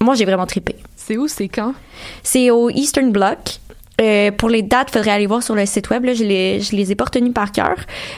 moi 0.00 0.14
j'ai 0.14 0.24
vraiment 0.24 0.46
trippé 0.46 0.76
C'est 0.96 1.16
où, 1.16 1.26
c'est 1.28 1.48
quand? 1.48 1.74
c'est 2.22 2.50
au 2.50 2.70
Eastern 2.70 3.10
Bloc. 3.12 3.58
Euh, 4.00 4.32
pour 4.32 4.48
les 4.48 4.62
dates, 4.62 4.90
faudrait 4.90 5.12
aller 5.12 5.26
voir 5.26 5.40
sur 5.42 5.54
le 5.54 5.66
site 5.66 5.88
web. 5.88 6.04
Là, 6.04 6.14
je 6.14 6.24
les, 6.24 6.60
je 6.60 6.74
les 6.74 6.90
ai 6.90 6.94
pas 6.96 7.04
retenues 7.04 7.30
par 7.32 7.52
cœur, 7.52 7.76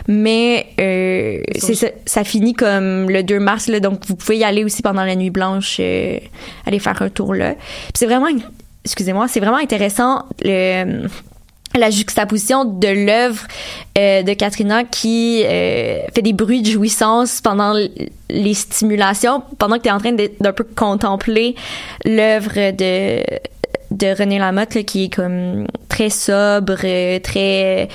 mais 0.09 0.69
euh, 0.81 1.43
c'est 1.59 1.75
ça, 1.75 1.89
ça 2.07 2.25
finit 2.25 2.55
comme 2.55 3.11
le 3.11 3.23
2 3.23 3.39
mars. 3.39 3.67
Là, 3.69 3.79
donc 3.79 4.01
vous 4.07 4.17
pouvez 4.17 4.39
y 4.39 4.45
aller 4.45 4.65
aussi 4.65 4.81
pendant 4.81 5.05
la 5.05 5.15
nuit 5.15 5.29
blanche, 5.29 5.77
euh, 5.81 6.19
aller 6.65 6.79
faire 6.79 7.03
un 7.03 7.11
tour 7.11 7.35
là. 7.35 7.57
C'est 7.93 8.07
vraiment, 8.07 8.29
excusez-moi, 8.87 9.29
c'est 9.29 9.41
vraiment 9.41 9.59
intéressant 9.59 10.25
le 10.41 11.09
la 11.79 11.91
juxtaposition 11.91 12.65
de 12.65 12.89
l'œuvre 13.07 13.43
euh, 13.99 14.23
de 14.23 14.33
Katrina 14.35 14.85
qui 14.85 15.43
euh, 15.45 16.01
fait 16.15 16.23
des 16.23 16.33
bruits 16.33 16.63
de 16.63 16.71
jouissance 16.71 17.41
pendant 17.41 17.75
les 18.29 18.55
stimulations, 18.55 19.43
pendant 19.59 19.77
que 19.77 19.83
tu 19.83 19.89
es 19.89 19.93
en 19.93 19.99
train 19.99 20.13
d'un 20.41 20.53
peu 20.53 20.65
contempler 20.65 21.55
l'œuvre 22.05 22.73
de 22.73 23.23
de 23.93 24.19
René 24.19 24.39
Lamotte 24.41 24.75
là, 24.75 24.83
qui 24.83 25.05
est 25.05 25.15
comme 25.15 25.67
très 25.89 26.11
sobre, 26.11 26.75
euh, 26.83 27.21
très 27.21 27.89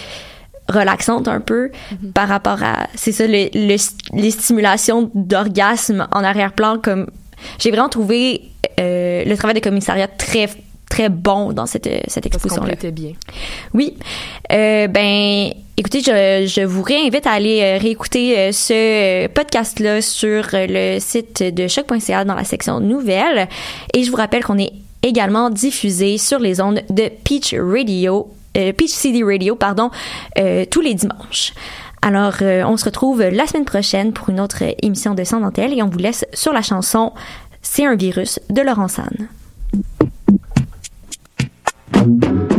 relaxante 0.70 1.28
un 1.28 1.42
peu 1.42 1.70
par 2.14 2.30
rapport 2.30 2.64
à 2.64 2.88
c'est 2.96 3.12
ça 3.12 3.28
le, 3.28 3.50
le- 3.54 4.22
les 4.22 4.32
stimulations 4.32 5.12
d'orgasme 5.14 6.08
en 6.14 6.24
arrière-plan 6.24 6.78
comme 6.82 7.08
j'ai 7.60 7.72
vraiment 7.72 7.90
trouvé 7.90 8.42
euh, 8.80 9.26
le 9.26 9.36
travail 9.36 9.56
de 9.56 9.60
commissariat 9.60 10.08
très 10.08 10.48
très 10.92 11.10
bon 11.10 11.54
dans 11.54 11.66
cette, 11.66 11.90
cette 12.08 12.26
exposition-là. 12.26 12.72
complétait 12.72 12.92
bien. 12.92 13.14
Oui. 13.74 13.96
Euh, 14.52 14.88
ben, 14.88 15.52
écoutez, 15.78 16.02
je, 16.02 16.46
je 16.48 16.62
vous 16.66 16.84
réinvite 16.84 17.26
à 17.26 17.32
aller 17.32 17.62
euh, 17.62 17.78
réécouter 17.80 18.38
euh, 18.38 18.52
ce 18.52 19.28
podcast-là 19.28 20.02
sur 20.02 20.50
euh, 20.54 20.68
le 20.68 21.00
site 21.00 21.42
de 21.42 21.68
choc.ca 21.68 22.26
dans 22.26 22.36
la 22.36 22.44
section 22.44 22.82
nouvelles. 22.82 23.48
Et 23.94 24.04
je 24.04 24.12
vous 24.12 24.18
rappelle 24.18 24.44
qu'on 24.44 24.58
est 24.58 24.74
également 25.02 25.50
diffusé 25.50 26.18
sur 26.18 26.40
les 26.40 26.62
ondes 26.62 26.82
de 26.90 27.10
Peach 27.24 27.56
Radio, 27.58 28.30
euh, 28.58 28.74
Peach 28.74 28.92
CD 28.92 29.24
Radio, 29.24 29.56
pardon, 29.56 29.90
euh, 30.38 30.66
tous 30.70 30.82
les 30.82 30.94
dimanches. 30.94 31.54
Alors, 32.02 32.36
euh, 32.42 32.64
on 32.66 32.78
se 32.78 32.86
retrouve 32.86 33.22
la 33.22 33.46
semaine 33.48 33.66
prochaine 33.66 34.12
pour 34.12 34.30
une 34.30 34.40
autre 34.40 34.64
émission 34.82 35.14
de 35.14 35.24
Sans 35.24 35.40
Dentelle 35.40 35.74
et 35.78 35.82
on 35.84 35.88
vous 35.88 36.00
laisse 36.00 36.26
sur 36.34 36.52
la 36.52 36.62
chanson 36.62 37.14
C'est 37.62 37.86
un 37.86 37.96
virus 37.96 38.40
de 38.50 38.62
Laurent 38.62 38.88
San. 38.88 39.30
thank 42.02 42.26
you. 42.26 42.51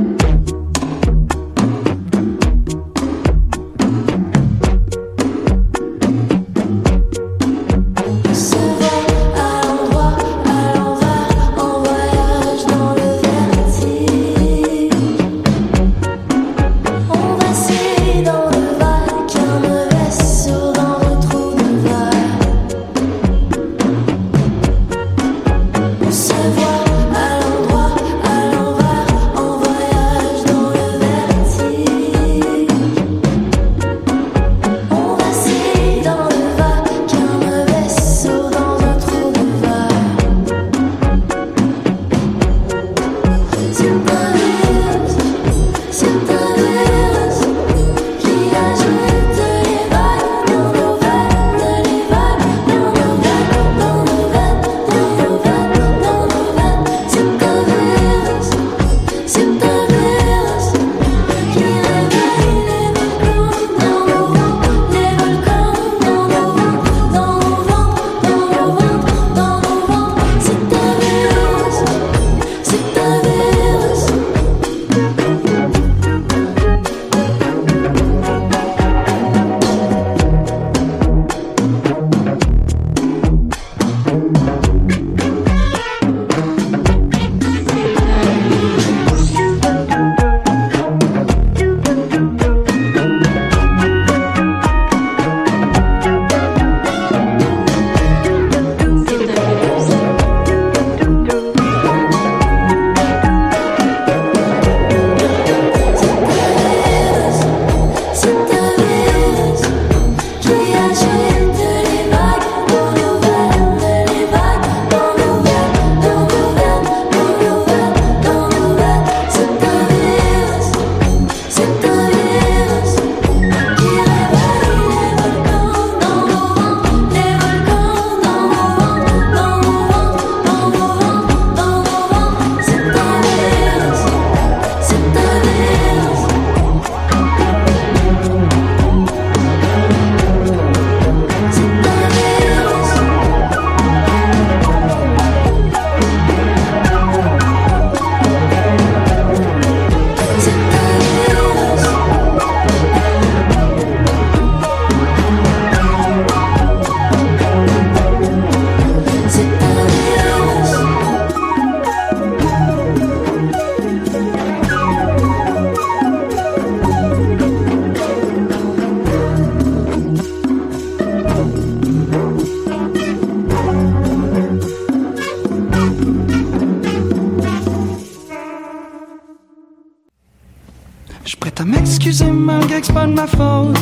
C'est 182.83 182.93
de 182.93 183.15
ma 183.15 183.27
faute. 183.27 183.79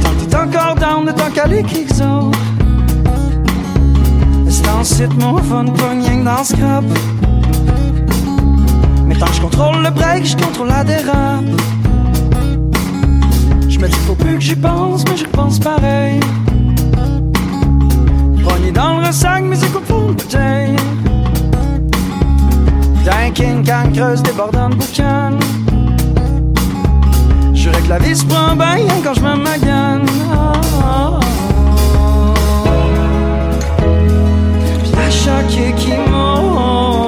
Tant 0.00 0.10
t'es 0.28 0.36
encore 0.36 0.74
down 0.76 1.06
de 1.06 1.12
t'en 1.12 1.30
caler 1.30 1.62
quelques 1.62 2.00
autres. 2.00 2.38
C'est 4.48 4.68
ensuite 4.68 5.14
mon 5.20 5.38
fun, 5.38 5.64
que 5.64 6.24
dans 6.24 6.44
ce 6.44 6.54
crap. 6.54 6.84
Mais 9.06 9.16
tant 9.16 9.26
que 9.26 9.34
je 9.34 9.40
contrôle 9.40 9.82
le 9.82 9.90
break, 9.90 10.24
je 10.24 10.36
contrôle 10.36 10.68
la 10.68 10.84
dérape. 10.84 11.44
Je 13.68 13.78
me 13.78 13.88
dis 13.88 13.98
faut 14.06 14.14
plus 14.14 14.34
que 14.34 14.40
j'y 14.40 14.56
pense, 14.56 15.04
mais 15.06 15.16
j'y 15.16 15.26
pense 15.26 15.58
pareil. 15.58 16.20
Pogné 18.44 18.70
dans 18.72 18.98
le 18.98 19.06
ressac, 19.06 19.42
mes 19.42 19.62
écoutes 19.64 19.86
font 19.86 20.08
le 20.08 20.14
bouteille. 20.14 20.76
D'un 23.04 23.30
king 23.32 23.64
can 23.64 23.90
creuse 23.92 24.22
débordant 24.22 24.70
de 24.70 24.74
boucan 24.76 25.38
dirais 27.68 27.82
que 27.82 27.88
la 27.88 27.98
vie 27.98 28.16
se 28.16 28.24
prend 28.24 28.54
bien 28.56 29.00
quand 29.02 29.14
je 29.14 29.20
me 29.20 29.36
magane. 29.36 30.06
Oh, 30.32 30.52
oh, 30.84 31.20
oh. 31.90 32.34
À 34.96 35.10
chaque 35.10 35.52
équinoxe. 35.52 37.07